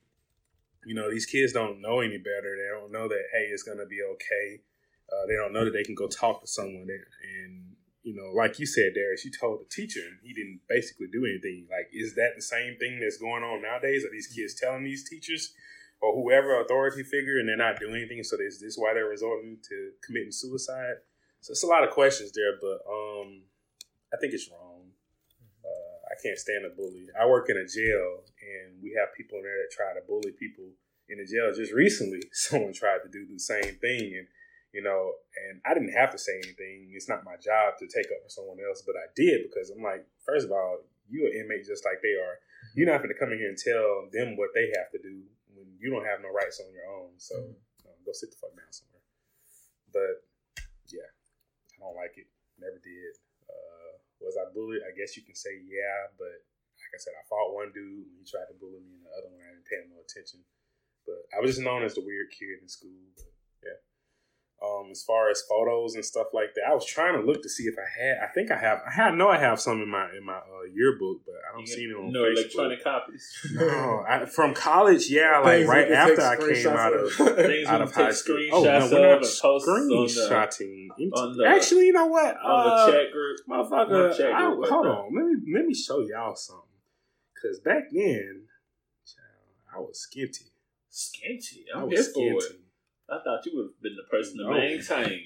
you 0.85 0.95
know 0.95 1.12
these 1.12 1.27
kids 1.29 1.53
don't 1.53 1.79
know 1.79 2.01
any 2.01 2.17
better. 2.17 2.57
They 2.57 2.73
don't 2.73 2.91
know 2.91 3.07
that 3.07 3.29
hey, 3.31 3.53
it's 3.53 3.63
gonna 3.63 3.85
be 3.85 4.01
okay. 4.17 4.65
Uh, 5.12 5.25
they 5.27 5.35
don't 5.35 5.53
know 5.53 5.65
that 5.65 5.73
they 5.73 5.83
can 5.83 5.95
go 5.95 6.07
talk 6.07 6.41
to 6.41 6.47
someone, 6.47 6.88
and, 6.88 7.73
you 8.03 8.13
know, 8.13 8.31
like 8.31 8.59
you 8.59 8.65
said, 8.67 8.93
Darius, 8.93 9.25
you 9.25 9.31
told 9.31 9.59
the 9.59 9.65
teacher, 9.65 10.01
and 10.01 10.19
he 10.21 10.33
didn't 10.33 10.59
basically 10.69 11.07
do 11.12 11.25
anything. 11.25 11.65
Like, 11.69 11.89
is 11.91 12.13
that 12.13 12.33
the 12.35 12.43
same 12.43 12.77
thing 12.77 12.99
that's 12.99 13.17
going 13.17 13.41
on 13.41 13.63
nowadays? 13.63 14.05
Are 14.05 14.12
these 14.12 14.27
kids 14.27 14.53
telling 14.53 14.83
these 14.83 15.09
teachers 15.09 15.53
or 16.01 16.15
whoever 16.15 16.62
authority 16.62 17.03
figure, 17.03 17.39
and 17.39 17.47
they're 17.47 17.57
not 17.57 17.79
doing 17.79 17.95
anything? 17.95 18.23
So 18.23 18.38
is 18.39 18.59
this 18.59 18.77
why 18.77 18.93
they're 18.93 19.05
resorting 19.05 19.57
to 19.69 19.91
committing 20.05 20.31
suicide? 20.31 21.03
So 21.41 21.51
it's 21.51 21.63
a 21.63 21.67
lot 21.67 21.83
of 21.83 21.91
questions 21.91 22.31
there, 22.33 22.55
but 22.59 22.83
um, 22.89 23.43
I 24.13 24.17
think 24.17 24.33
it's 24.33 24.49
wrong. 24.51 24.91
Uh, 25.63 25.97
I 26.12 26.15
can't 26.21 26.38
stand 26.38 26.65
a 26.65 26.75
bully. 26.75 27.07
I 27.19 27.25
work 27.27 27.49
in 27.49 27.57
a 27.57 27.67
jail, 27.67 28.27
and 28.43 28.81
we 28.83 28.95
have 28.99 29.15
people 29.15 29.38
in 29.39 29.43
there 29.43 29.55
that 29.55 29.71
try 29.71 29.93
to 29.93 30.05
bully 30.07 30.35
people 30.38 30.65
in 31.07 31.19
the 31.19 31.25
jail. 31.25 31.51
Just 31.55 31.73
recently, 31.73 32.23
someone 32.31 32.73
tried 32.73 33.03
to 33.03 33.09
do 33.09 33.25
the 33.25 33.39
same 33.39 33.79
thing, 33.79 34.19
and 34.19 34.27
you 34.73 34.83
know, 34.83 35.13
and 35.49 35.62
I 35.65 35.73
didn't 35.73 35.97
have 35.97 36.12
to 36.12 36.19
say 36.19 36.38
anything. 36.43 36.91
It's 36.93 37.09
not 37.09 37.25
my 37.25 37.35
job 37.41 37.79
to 37.79 37.88
take 37.88 38.12
up 38.12 38.21
for 38.21 38.29
someone 38.29 38.59
else, 38.62 38.83
but 38.85 38.95
I 38.95 39.09
did 39.15 39.49
because 39.49 39.71
I'm 39.71 39.81
like, 39.81 40.05
first 40.25 40.45
of 40.45 40.51
all, 40.51 40.85
you're 41.09 41.25
an 41.25 41.41
inmate 41.41 41.65
just 41.65 41.85
like 41.85 42.03
they 42.03 42.13
are. 42.13 42.38
You're 42.75 42.91
not 42.91 43.01
going 43.01 43.09
to 43.09 43.17
come 43.17 43.31
in 43.33 43.39
here 43.39 43.49
and 43.49 43.57
tell 43.57 44.05
them 44.13 44.38
what 44.38 44.53
they 44.53 44.69
have 44.77 44.91
to 44.93 45.01
do 45.01 45.25
you 45.79 45.87
don't 45.89 46.05
have 46.05 46.19
no 46.19 46.29
rights 46.29 46.59
on 46.59 46.69
your 46.75 46.85
own. 46.91 47.15
So 47.17 47.39
um, 47.87 47.97
go 48.03 48.11
sit 48.11 48.29
the 48.29 48.37
fuck 48.37 48.51
down 48.53 48.69
somewhere. 48.69 49.03
But 49.89 50.21
yeah, 50.91 51.07
I 51.07 51.77
don't 51.81 51.95
like 51.95 52.19
it. 52.19 52.27
Never 52.59 52.77
did. 52.83 53.15
Uh, 53.47 53.95
was 54.19 54.35
I 54.35 54.51
bullied? 54.51 54.83
I 54.83 54.91
guess 54.93 55.15
you 55.15 55.23
can 55.23 55.33
say 55.33 55.55
yeah, 55.63 56.11
but 56.19 56.35
like 56.75 56.93
I 56.93 56.99
said, 56.99 57.15
I 57.15 57.23
fought 57.31 57.55
one 57.55 57.71
dude 57.71 58.05
when 58.11 58.19
he 58.19 58.27
tried 58.27 58.51
to 58.51 58.59
bully 58.59 58.83
me, 58.83 58.99
and 58.99 59.07
the 59.07 59.15
other 59.15 59.31
one 59.31 59.41
I 59.41 59.55
didn't 59.55 59.67
pay 59.67 59.79
him 59.79 59.95
no 59.95 60.03
attention. 60.03 60.43
But 61.07 61.25
I 61.31 61.39
was 61.39 61.57
just 61.57 61.65
known 61.65 61.87
as 61.87 61.95
the 61.95 62.05
weird 62.05 62.29
kid 62.35 62.59
in 62.59 62.67
school. 62.67 62.99
But 63.15 63.31
yeah. 63.63 63.79
Um, 64.61 64.89
as 64.91 65.01
far 65.03 65.29
as 65.29 65.41
photos 65.47 65.95
and 65.95 66.03
stuff 66.03 66.27
like 66.33 66.53
that, 66.55 66.63
I 66.69 66.73
was 66.73 66.85
trying 66.85 67.13
to 67.17 67.25
look 67.25 67.41
to 67.43 67.49
see 67.49 67.63
if 67.63 67.75
I 67.79 67.87
had. 68.03 68.17
I 68.21 68.27
think 68.33 68.51
I 68.51 68.57
have. 68.57 68.79
I 68.85 68.91
had. 68.91 69.13
know 69.15 69.29
I 69.29 69.37
have 69.37 69.57
some 69.61 69.81
in 69.81 69.87
my 69.87 70.09
in 70.17 70.25
my 70.25 70.33
uh, 70.35 70.63
yearbook, 70.73 71.21
but 71.25 71.35
I 71.49 71.55
don't 71.55 71.65
see 71.65 71.83
it 71.85 71.95
on 71.95 72.11
no 72.11 72.23
Facebook. 72.23 72.31
electronic 72.33 72.83
copies. 72.83 73.33
No, 73.53 74.03
I, 74.05 74.25
from 74.25 74.53
college, 74.53 75.09
yeah, 75.09 75.39
like 75.39 75.59
Things 75.59 75.69
right 75.69 75.89
after 75.91 76.21
I 76.21 76.35
came 76.35 76.67
out 76.67 76.93
of 76.93 77.03
of. 77.21 77.39
Out 77.69 77.81
of 77.83 77.93
high 77.93 78.11
school. 78.11 78.37
Oh, 78.51 78.63
no, 78.63 78.89
we're 78.91 78.99
not 78.99 79.21
and 79.21 79.21
post 79.41 79.65
screenshotting. 79.65 80.87
Actually, 81.45 81.85
you 81.87 81.93
know 81.93 82.07
what? 82.07 82.35
on 82.37 82.67
Uh, 82.67 82.85
the 82.85 82.91
chat 82.91 83.11
group. 83.13 83.37
motherfucker, 83.49 84.09
Not 84.09 84.17
chat 84.17 84.33
I- 84.33 84.45
group, 84.47 84.61
but 84.61 84.69
hold 84.69 84.85
on. 84.87 85.15
Let 85.15 85.25
me 85.25 85.53
let 85.53 85.65
me 85.65 85.73
show 85.73 85.99
y'all 86.01 86.35
something. 86.35 86.63
Cause 87.41 87.59
back 87.59 87.83
then, 87.93 88.43
I 89.73 89.79
was 89.79 90.05
skinty. 90.05 90.49
Skinty. 90.91 91.63
I 91.73 91.79
I'm 91.79 91.89
was 91.89 92.13
here 92.13 92.13
for 92.13 92.19
skinty. 92.45 92.55
I 93.11 93.23
thought 93.23 93.45
you 93.45 93.51
would 93.55 93.65
have 93.73 93.81
been 93.81 93.95
the 93.95 94.03
person 94.09 94.37
to 94.37 94.43
maintain. 94.49 95.21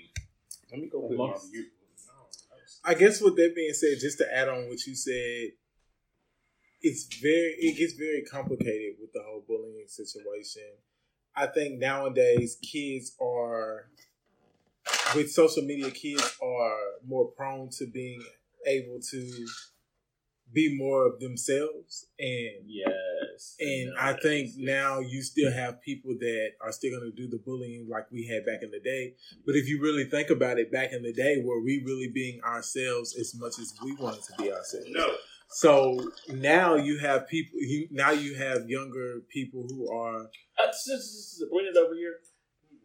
Let 0.71 0.79
me 0.79 0.87
go 0.89 1.01
put 1.07 1.17
my 1.17 1.25
Amongst- 1.25 1.51
I 2.85 2.93
guess 2.95 3.21
with 3.21 3.35
that 3.37 3.53
being 3.55 3.73
said, 3.73 3.97
just 3.99 4.17
to 4.19 4.33
add 4.35 4.49
on 4.49 4.67
what 4.67 4.85
you 4.85 4.95
said, 4.95 5.51
it's 6.81 7.05
very 7.21 7.55
it 7.59 7.77
gets 7.77 7.93
very 7.93 8.23
complicated 8.23 8.95
with 8.99 9.11
the 9.13 9.21
whole 9.23 9.43
bullying 9.47 9.87
situation. 9.87 10.63
I 11.35 11.47
think 11.47 11.79
nowadays 11.79 12.57
kids 12.61 13.15
are 13.21 13.89
with 15.15 15.31
social 15.31 15.63
media, 15.63 15.91
kids 15.91 16.37
are 16.41 16.77
more 17.05 17.27
prone 17.31 17.69
to 17.77 17.85
being 17.87 18.21
able 18.67 18.99
to 19.11 19.47
be 20.51 20.77
more 20.77 21.07
of 21.07 21.19
themselves 21.19 22.05
and 22.19 22.65
And 23.59 23.93
I 23.99 24.13
think 24.13 24.51
now 24.57 24.99
you 24.99 25.21
still 25.21 25.51
have 25.51 25.81
people 25.81 26.15
that 26.19 26.51
are 26.61 26.71
still 26.71 26.97
going 26.97 27.11
to 27.11 27.15
do 27.15 27.29
the 27.29 27.37
bullying 27.37 27.87
like 27.89 28.11
we 28.11 28.27
had 28.27 28.45
back 28.45 28.63
in 28.63 28.71
the 28.71 28.79
day. 28.79 29.13
But 29.45 29.55
if 29.55 29.67
you 29.67 29.81
really 29.81 30.05
think 30.05 30.29
about 30.29 30.59
it, 30.59 30.71
back 30.71 30.91
in 30.91 31.03
the 31.03 31.13
day, 31.13 31.41
were 31.43 31.61
we 31.61 31.83
really 31.85 32.09
being 32.13 32.41
ourselves 32.43 33.15
as 33.19 33.33
much 33.35 33.59
as 33.59 33.73
we 33.83 33.95
wanted 33.95 34.23
to 34.23 34.33
be 34.37 34.51
ourselves? 34.51 34.87
No. 34.89 35.13
So 35.49 36.11
now 36.29 36.75
you 36.75 36.97
have 36.97 37.27
people. 37.27 37.59
You, 37.59 37.87
now 37.91 38.11
you 38.11 38.35
have 38.35 38.67
younger 38.69 39.21
people 39.29 39.65
who 39.69 39.91
are. 39.91 40.23
Uh, 40.23 40.71
bring 41.51 41.67
it 41.67 41.77
over 41.77 41.93
here. 41.93 42.15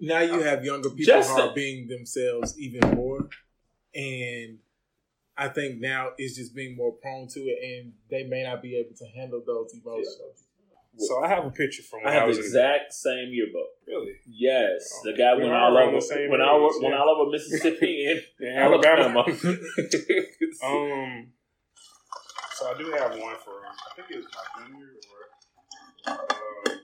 Now 0.00 0.20
you 0.20 0.42
have 0.42 0.64
younger 0.64 0.90
people 0.90 1.04
Just 1.04 1.30
who 1.30 1.40
are 1.40 1.54
being 1.54 1.88
themselves 1.88 2.58
even 2.58 2.94
more, 2.94 3.28
and 3.94 4.58
I 5.36 5.48
think 5.48 5.80
now 5.80 6.10
it's 6.18 6.36
just 6.36 6.54
being 6.54 6.76
more 6.76 6.92
prone 6.92 7.28
to 7.28 7.40
it, 7.40 7.58
and 7.62 7.92
they 8.10 8.24
may 8.24 8.44
not 8.44 8.60
be 8.60 8.76
able 8.76 8.96
to 8.96 9.06
handle 9.16 9.42
those 9.44 9.72
emotions. 9.72 10.47
So 10.96 11.22
I 11.22 11.28
have 11.28 11.44
a 11.44 11.50
picture 11.50 11.82
from 11.82 12.02
when 12.02 12.12
I 12.12 12.16
I, 12.16 12.20
have 12.20 12.28
was 12.28 12.38
the 12.38 12.44
exact 12.44 12.92
same 12.92 13.28
yearbook. 13.32 13.68
really 13.86 14.14
Yes, 14.26 14.90
Oh, 14.96 15.10
the 15.10 15.16
guy 15.16 15.34
we 15.34 15.42
went 15.42 15.52
are 15.52 15.60
all 15.70 15.76
around 15.76 15.94
over 15.94 16.28
when 16.28 16.40
I 16.40 16.52
went 16.56 16.74
yeah. 16.82 16.98
all 16.98 17.08
over 17.20 17.30
Mississippi 17.30 18.06
and 18.06 18.22
in 18.48 18.56
Alabama. 18.56 19.24
Um, 20.64 21.32
so 22.56 22.66
I 22.66 22.78
do 22.78 22.90
have 22.90 23.12
one 23.12 23.36
for 23.44 23.62
I 23.64 23.94
think 23.94 24.10
it 24.10 24.16
was 24.16 24.26
my 24.34 24.66
junior 24.66 24.88
or 25.06 26.12
uh, 26.12 26.74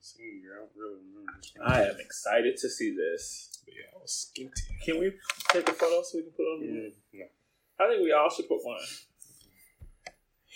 senior. 0.00 0.54
I 0.54 0.58
don't 0.58 0.70
really 0.76 1.00
remember. 1.06 1.32
I 1.64 1.82
am 1.84 2.00
excited 2.00 2.56
to 2.56 2.68
see 2.68 2.90
this. 2.96 3.60
But 3.64 3.74
yeah, 3.74 3.94
I 3.94 3.98
was 4.02 4.32
skinty. 4.34 4.84
Can 4.84 4.98
we 4.98 5.12
take 5.50 5.68
a 5.68 5.72
photo 5.72 6.02
so 6.02 6.18
we 6.18 6.22
can 6.24 6.32
put 6.32 6.42
it 6.42 6.46
on? 6.46 6.60
the 6.60 6.66
Mm, 6.66 6.92
no. 7.14 7.26
I 7.84 7.88
think 7.90 8.02
we 8.02 8.12
all 8.12 8.28
should 8.30 8.48
put 8.48 8.64
one. 8.64 8.78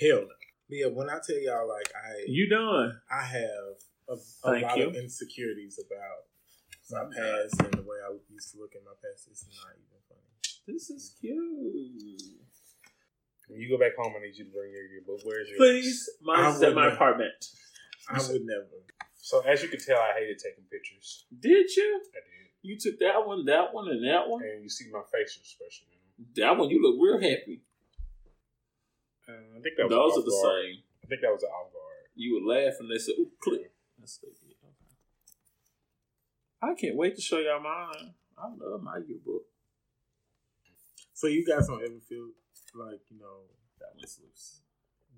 Hell 0.01 0.23
no. 0.23 0.46
But 0.69 0.77
yeah, 0.79 0.87
when 0.87 1.09
I 1.11 1.19
tell 1.25 1.39
y'all, 1.39 1.69
like 1.69 1.91
I, 1.95 2.25
You 2.27 2.49
done? 2.49 3.01
I 3.11 3.23
have 3.23 3.79
a, 4.09 4.17
a 4.45 4.51
lot 4.61 4.79
you. 4.79 4.89
of 4.89 4.97
insecurities 4.97 5.79
about 5.79 6.27
my 6.91 7.05
past 7.15 7.61
and 7.63 7.75
the 7.75 7.83
way 7.83 7.99
I 8.07 8.15
used 8.33 8.53
to 8.53 8.59
look 8.61 8.75
at 8.75 8.83
my 8.85 8.95
past. 9.03 9.29
It's 9.31 9.47
not 9.47 9.75
even 9.75 10.01
funny. 10.09 10.23
This 10.67 10.91
is 10.91 11.15
cute. 11.21 12.21
When 13.49 13.61
you 13.61 13.69
go 13.71 13.79
back 13.79 13.95
home, 13.97 14.13
I 14.19 14.23
need 14.27 14.37
you 14.37 14.45
to 14.45 14.51
bring 14.51 14.73
your 14.73 14.83
yearbook. 14.91 15.21
Where's 15.25 15.49
your 15.49 15.59
Please, 15.59 16.09
mine's 16.23 16.63
I 16.63 16.69
at 16.69 16.75
my 16.75 16.93
apartment. 16.93 17.33
I 18.09 18.19
would 18.19 18.43
never. 18.45 18.67
So 19.15 19.41
as 19.43 19.63
you 19.63 19.69
can 19.69 19.81
tell, 19.81 19.99
I 19.99 20.15
hated 20.19 20.39
taking 20.39 20.65
pictures. 20.71 21.27
Did 21.39 21.71
you? 21.77 22.01
I 22.15 22.19
did, 22.23 22.51
You 22.63 22.77
took 22.79 22.99
that 23.01 23.27
one, 23.27 23.45
that 23.47 23.73
one, 23.73 23.89
and 23.89 24.05
that 24.07 24.29
one. 24.29 24.43
and 24.43 24.63
you 24.63 24.69
see 24.69 24.87
my 24.93 25.03
facial 25.13 25.41
expression. 25.43 25.87
in. 25.93 26.27
That 26.43 26.57
one, 26.57 26.71
you 26.71 26.83
look 26.83 26.97
real 27.01 27.21
happy. 27.21 27.63
Uh, 29.29 29.33
I 29.57 29.61
think 29.61 29.77
that 29.77 29.89
was 29.89 29.91
Those 29.91 30.23
are 30.23 30.27
the 30.27 30.31
same. 30.31 30.83
I 31.03 31.07
think 31.09 31.21
that 31.23 31.33
was 31.33 31.43
an 31.43 31.51
off 31.51 31.73
guard. 31.73 32.07
You 32.15 32.35
would 32.35 32.47
laugh 32.47 32.75
and 32.81 32.91
they 32.91 32.99
said, 32.99 33.15
"Ooh, 33.19 33.31
click." 33.41 33.73
That's 33.99 34.19
okay. 34.23 34.33
I 36.63 36.75
can't 36.75 36.97
wait 36.97 37.15
to 37.17 37.23
show 37.23 37.39
y'all 37.39 37.61
mine. 37.61 38.15
I 38.39 38.49
love 38.49 38.83
my 38.83 38.99
yearbook. 39.07 39.43
So 41.15 41.27
you 41.27 41.45
guys 41.45 41.67
don't 41.67 41.83
ever 41.83 42.01
feel 42.09 42.31
like 42.75 43.01
you 43.11 43.19
know 43.19 43.49
That 43.81 43.89
one's 43.95 44.19
loose. 44.23 44.61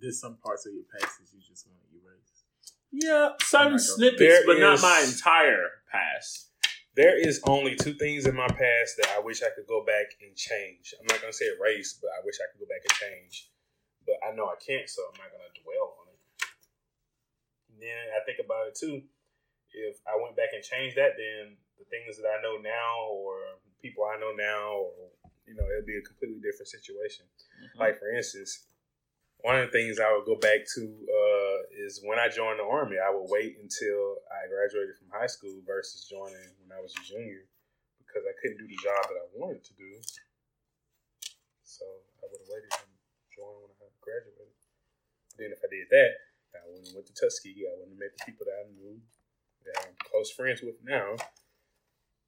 there's 0.01 0.21
some 0.21 0.37
parts 0.45 0.67
of 0.67 0.73
your 0.75 0.85
past 0.85 1.19
that 1.19 1.27
you 1.33 1.41
just 1.41 1.67
want 1.67 1.79
to 1.81 1.97
erase. 1.97 2.45
Yeah, 2.93 3.31
God. 3.51 3.81
snippets, 3.81 4.19
There 4.21 4.43
but 4.47 4.59
not 4.59 4.81
my 4.81 5.05
entire 5.07 5.83
past. 5.91 6.51
There 6.95 7.17
is 7.17 7.41
only 7.47 7.77
two 7.77 7.95
things 7.95 8.27
in 8.27 8.35
my 8.35 8.49
past 8.49 8.97
that 8.99 9.15
I 9.17 9.21
wish 9.21 9.43
I 9.43 9.51
could 9.55 9.67
go 9.69 9.85
back 9.85 10.07
and 10.21 10.35
change. 10.37 10.95
I'm 10.99 11.07
not 11.07 11.21
gonna 11.21 11.33
say 11.33 11.47
erase, 11.59 11.99
but 12.01 12.09
I 12.11 12.25
wish 12.25 12.37
I 12.41 12.51
could 12.51 12.61
go 12.61 12.67
back 12.67 12.83
and 12.83 12.93
change. 12.99 13.51
But 14.09 14.25
I 14.25 14.33
know 14.33 14.49
I 14.49 14.57
can't, 14.57 14.89
so 14.89 15.05
I'm 15.05 15.21
not 15.21 15.29
gonna 15.29 15.53
dwell 15.53 16.01
on 16.01 16.09
it. 16.09 16.21
And 17.69 17.77
then 17.77 18.09
I 18.17 18.25
think 18.25 18.41
about 18.41 18.73
it 18.73 18.75
too. 18.75 19.05
If 19.77 20.01
I 20.09 20.17
went 20.17 20.33
back 20.33 20.57
and 20.57 20.65
changed 20.65 20.97
that, 20.97 21.21
then 21.21 21.61
the 21.77 21.85
things 21.93 22.17
that 22.17 22.25
I 22.25 22.41
know 22.41 22.57
now, 22.57 23.13
or 23.13 23.61
people 23.85 24.09
I 24.09 24.17
know 24.17 24.33
now, 24.33 24.89
or 24.97 25.13
you 25.45 25.53
know, 25.53 25.69
it'd 25.77 25.85
be 25.85 26.01
a 26.01 26.09
completely 26.09 26.41
different 26.41 26.73
situation. 26.73 27.29
Like 27.77 28.01
for 28.01 28.09
instance, 28.09 28.65
one 29.45 29.61
of 29.61 29.69
the 29.69 29.77
things 29.77 30.01
I 30.01 30.09
would 30.17 30.25
go 30.25 30.41
back 30.41 30.65
to 30.75 30.83
uh, 30.89 31.59
is 31.85 32.01
when 32.03 32.19
I 32.19 32.33
joined 32.33 32.59
the 32.59 32.67
army. 32.67 32.97
I 32.97 33.13
would 33.13 33.29
wait 33.29 33.61
until 33.61 34.25
I 34.33 34.49
graduated 34.49 34.97
from 34.97 35.13
high 35.13 35.29
school 35.29 35.61
versus 35.69 36.09
joining 36.09 36.49
when 36.65 36.73
I 36.73 36.81
was 36.81 36.97
a 36.97 37.05
junior 37.05 37.45
because 38.03 38.25
I 38.25 38.35
couldn't 38.41 38.59
do 38.59 38.67
the 38.67 38.81
job 38.83 39.05
that 39.05 39.21
I 39.21 39.29
wanted 39.37 39.63
to 39.69 39.75
do. 39.77 40.01
So 41.63 41.85
I 41.85 42.27
would 42.27 42.41
have 42.41 42.51
waited 42.51 42.73
and 43.39 43.47
joined 43.47 43.71
when 43.79 43.87
I 43.87 44.03
graduated. 44.03 44.59
Then 45.39 45.55
if 45.55 45.63
I 45.63 45.71
did 45.71 45.87
that, 45.95 46.13
I 46.59 46.67
wouldn't 46.67 46.91
have 46.91 46.95
went 46.99 47.07
to 47.07 47.15
Tuskegee. 47.15 47.71
I 47.71 47.79
wouldn't 47.79 47.95
have 47.95 48.03
met 48.03 48.15
the 48.19 48.27
people 48.27 48.47
that 48.51 48.59
I 48.59 48.67
knew 48.75 48.99
that 49.65 49.87
I'm 49.87 49.95
close 50.03 50.35
friends 50.35 50.63
with 50.63 50.75
now. 50.83 51.15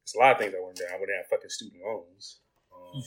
It's 0.07 0.15
a 0.15 0.19
lot 0.19 0.33
of 0.33 0.39
things 0.39 0.55
I 0.55 0.63
wouldn't 0.63 0.79
do. 0.79 0.87
I 0.87 0.99
wouldn't 0.99 1.19
have 1.19 1.27
fucking 1.27 1.51
student 1.51 1.83
loans. 1.83 2.41
Um, 2.71 3.03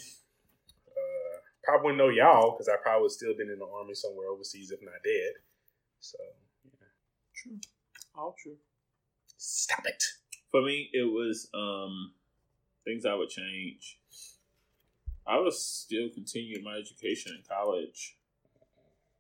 uh, 0.92 1.38
probably 1.64 1.96
wouldn't 1.96 2.04
know 2.04 2.12
y'all 2.12 2.52
because 2.52 2.68
I 2.68 2.76
probably 2.82 3.08
would 3.08 3.16
still 3.16 3.36
been 3.36 3.50
in 3.50 3.60
the 3.60 3.68
army 3.68 3.96
somewhere 3.96 4.28
overseas, 4.28 4.72
if 4.72 4.82
not 4.84 5.00
dead. 5.04 5.34
So, 6.00 6.20
yeah. 6.66 6.92
True. 7.36 7.60
All 8.16 8.36
true. 8.42 8.58
stop 9.38 9.86
it. 9.86 10.04
For 10.52 10.62
me, 10.62 10.90
it 10.94 11.12
was 11.12 11.50
um 11.54 12.14
things 12.86 13.06
I 13.06 13.16
would 13.16 13.30
change. 13.30 14.00
I 15.26 15.40
would 15.40 15.54
still 15.54 16.10
continue 16.10 16.62
my 16.62 16.76
education 16.76 17.34
in 17.38 17.44
college, 17.48 18.18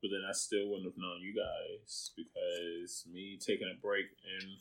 but 0.02 0.10
then 0.12 0.28
I 0.28 0.34
still 0.34 0.68
wouldn't 0.68 0.92
have 0.92 0.98
known 0.98 1.22
you 1.22 1.34
guys 1.34 2.12
because 2.16 3.06
me 3.12 3.39
taking 3.39 3.72
a 3.72 3.80
break 3.80 4.08
in 4.42 4.58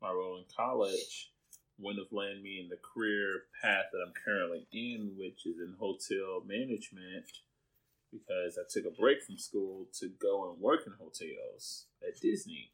my 0.00 0.10
role 0.10 0.38
in 0.38 0.44
college 0.56 1.32
wouldn't 1.78 2.04
have 2.04 2.16
landed 2.16 2.42
me 2.42 2.60
in 2.60 2.68
the 2.68 2.80
career 2.80 3.44
path 3.60 3.92
that 3.92 4.00
I'm 4.00 4.14
currently 4.24 4.66
in, 4.72 5.16
which 5.18 5.44
is 5.44 5.60
in 5.60 5.76
hotel 5.78 6.40
management. 6.46 7.28
Because 8.10 8.58
I 8.58 8.66
took 8.68 8.90
a 8.90 8.96
break 8.96 9.22
from 9.22 9.38
school 9.38 9.86
to 10.00 10.08
go 10.08 10.50
and 10.50 10.60
work 10.60 10.80
in 10.86 10.92
hotels 10.98 11.86
at 12.02 12.20
Disney. 12.20 12.72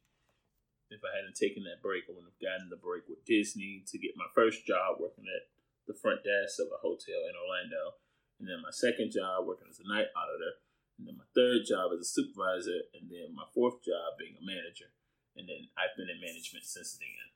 If 0.89 1.01
I 1.03 1.15
hadn't 1.15 1.35
taken 1.35 1.63
that 1.63 1.83
break, 1.83 2.05
I 2.07 2.15
wouldn't 2.15 2.33
have 2.33 2.41
gotten 2.41 2.69
the 2.69 2.79
break 2.79 3.03
with 3.07 3.23
Disney 3.25 3.83
to 3.85 3.99
get 3.99 4.17
my 4.17 4.25
first 4.33 4.65
job 4.65 4.97
working 4.99 5.25
at 5.29 5.45
the 5.87 5.95
front 5.95 6.21
desk 6.23 6.59
of 6.59 6.67
a 6.69 6.79
hotel 6.83 7.25
in 7.27 7.35
Orlando. 7.35 7.97
And 8.39 8.47
then 8.47 8.61
my 8.61 8.71
second 8.71 9.11
job 9.11 9.47
working 9.47 9.67
as 9.71 9.79
a 9.79 9.87
night 9.87 10.11
auditor. 10.13 10.59
And 10.99 11.07
then 11.07 11.17
my 11.17 11.27
third 11.33 11.65
job 11.65 11.91
as 11.95 12.01
a 12.01 12.09
supervisor. 12.09 12.85
And 12.93 13.09
then 13.09 13.33
my 13.33 13.47
fourth 13.53 13.81
job 13.83 14.19
being 14.19 14.35
a 14.37 14.45
manager. 14.45 14.91
And 15.35 15.47
then 15.47 15.69
I've 15.77 15.95
been 15.97 16.09
in 16.09 16.19
management 16.21 16.65
since 16.65 16.99
then. 16.99 17.27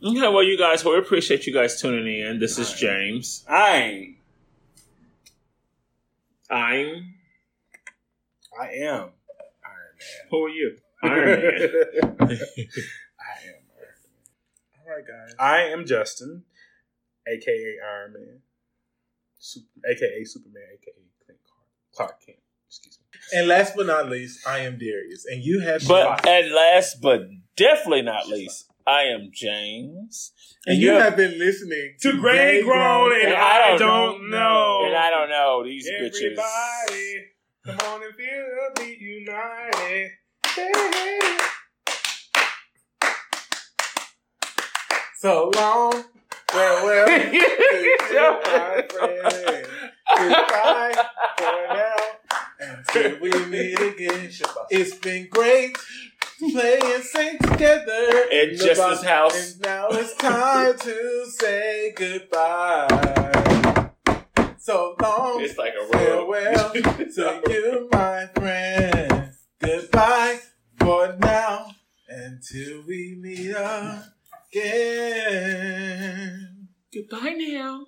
Okay, 0.00 0.28
well, 0.28 0.44
you 0.44 0.56
guys, 0.56 0.84
well, 0.84 0.94
we 0.94 1.00
appreciate 1.00 1.46
you 1.46 1.52
guys 1.52 1.80
tuning 1.80 2.20
in. 2.20 2.38
This 2.38 2.58
is 2.58 2.72
James. 2.72 3.44
I'm. 3.48 4.16
I'm. 6.48 7.14
I 8.58 8.66
am 8.70 9.10
Iron 9.64 9.94
Man. 9.98 10.28
Who 10.30 10.44
are 10.44 10.48
you? 10.48 10.76
Iron 11.02 11.26
Man. 11.26 11.40
I 12.20 12.24
am 12.24 12.28
Iron 12.28 12.38
Man. 12.38 13.58
All 14.80 14.94
right, 14.94 15.04
guys. 15.06 15.34
I 15.38 15.62
am 15.72 15.84
Justin, 15.84 16.44
aka 17.32 17.76
Iron 17.84 18.12
Man, 18.12 18.40
Super, 19.38 19.66
aka 19.90 20.24
Superman, 20.24 20.62
aka 20.74 20.92
Clint 21.24 21.40
Clark, 21.44 22.10
Clark 22.10 22.26
Kent. 22.26 22.38
Excuse 22.66 22.98
me. 23.00 23.38
And 23.38 23.48
last 23.48 23.74
but 23.76 23.86
not 23.86 24.08
least, 24.08 24.46
I 24.46 24.60
am 24.60 24.78
Darius, 24.78 25.26
and 25.26 25.42
you 25.42 25.60
have 25.60 25.86
But 25.86 26.26
at 26.26 26.50
last, 26.50 27.00
but 27.00 27.28
definitely 27.56 28.02
not 28.02 28.28
least, 28.28 28.70
I 28.86 29.02
am 29.04 29.30
James. 29.32 30.32
and 30.66 30.78
you 30.78 30.92
have 30.92 31.16
been 31.16 31.38
listening 31.38 31.94
To 32.00 32.18
Granny 32.18 32.62
Grown 32.62 33.12
and 33.12 33.34
I 33.34 33.76
don't 33.76 34.30
know. 34.30 34.84
And 34.86 34.96
I 34.96 35.10
don't 35.10 35.28
know 35.28 35.62
these 35.64 35.88
bitches. 35.90 36.38
Everybody, 36.38 37.26
come 37.64 37.78
on 37.92 38.02
and 38.02 38.14
feel 38.14 38.70
the 38.74 38.80
beat 38.80 38.98
united. 39.00 40.10
Hey. 40.46 41.38
So 45.20 45.50
long, 45.56 46.04
farewell, 46.50 47.06
to 48.08 48.40
my 48.44 48.86
friend. 48.90 49.66
Goodbye 50.16 51.04
for 51.36 51.74
now, 51.74 51.96
until 52.60 53.20
we 53.20 53.30
meet 53.46 53.78
again. 53.80 54.30
It's 54.70 54.94
been 54.96 55.28
great 55.30 55.76
play 56.52 56.78
and 56.82 57.02
sing 57.02 57.38
together 57.38 58.26
In 58.30 58.56
bo- 58.76 59.02
house. 59.02 59.52
And 59.52 59.60
now 59.62 59.88
it's 59.90 60.14
time 60.16 60.78
to 60.78 61.26
say 61.38 61.92
goodbye. 61.96 63.90
So 64.58 64.94
long, 65.00 65.40
It's 65.42 65.56
like 65.58 65.72
a 65.74 65.84
real. 65.98 66.32
farewell 66.32 66.72
to 66.72 67.42
you, 67.48 67.88
my 67.92 68.26
friend. 68.34 69.32
Goodbye 69.60 70.38
for 70.78 71.16
now 71.20 71.70
until 72.08 72.82
we 72.86 73.16
meet 73.20 73.54
again. 74.52 76.38
Goodbye 76.92 77.34
now. 77.36 77.86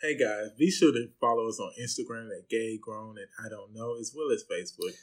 Hey 0.00 0.16
guys, 0.16 0.50
be 0.58 0.70
sure 0.70 0.92
to 0.92 1.08
follow 1.20 1.46
us 1.48 1.60
on 1.60 1.72
Instagram 1.80 2.28
at 2.36 2.48
Gay 2.48 2.78
Grown 2.80 3.18
and 3.18 3.28
I 3.44 3.50
Don't 3.50 3.74
Know, 3.74 3.96
as 4.00 4.14
well 4.16 4.30
as 4.30 4.42
Facebook. 4.50 4.94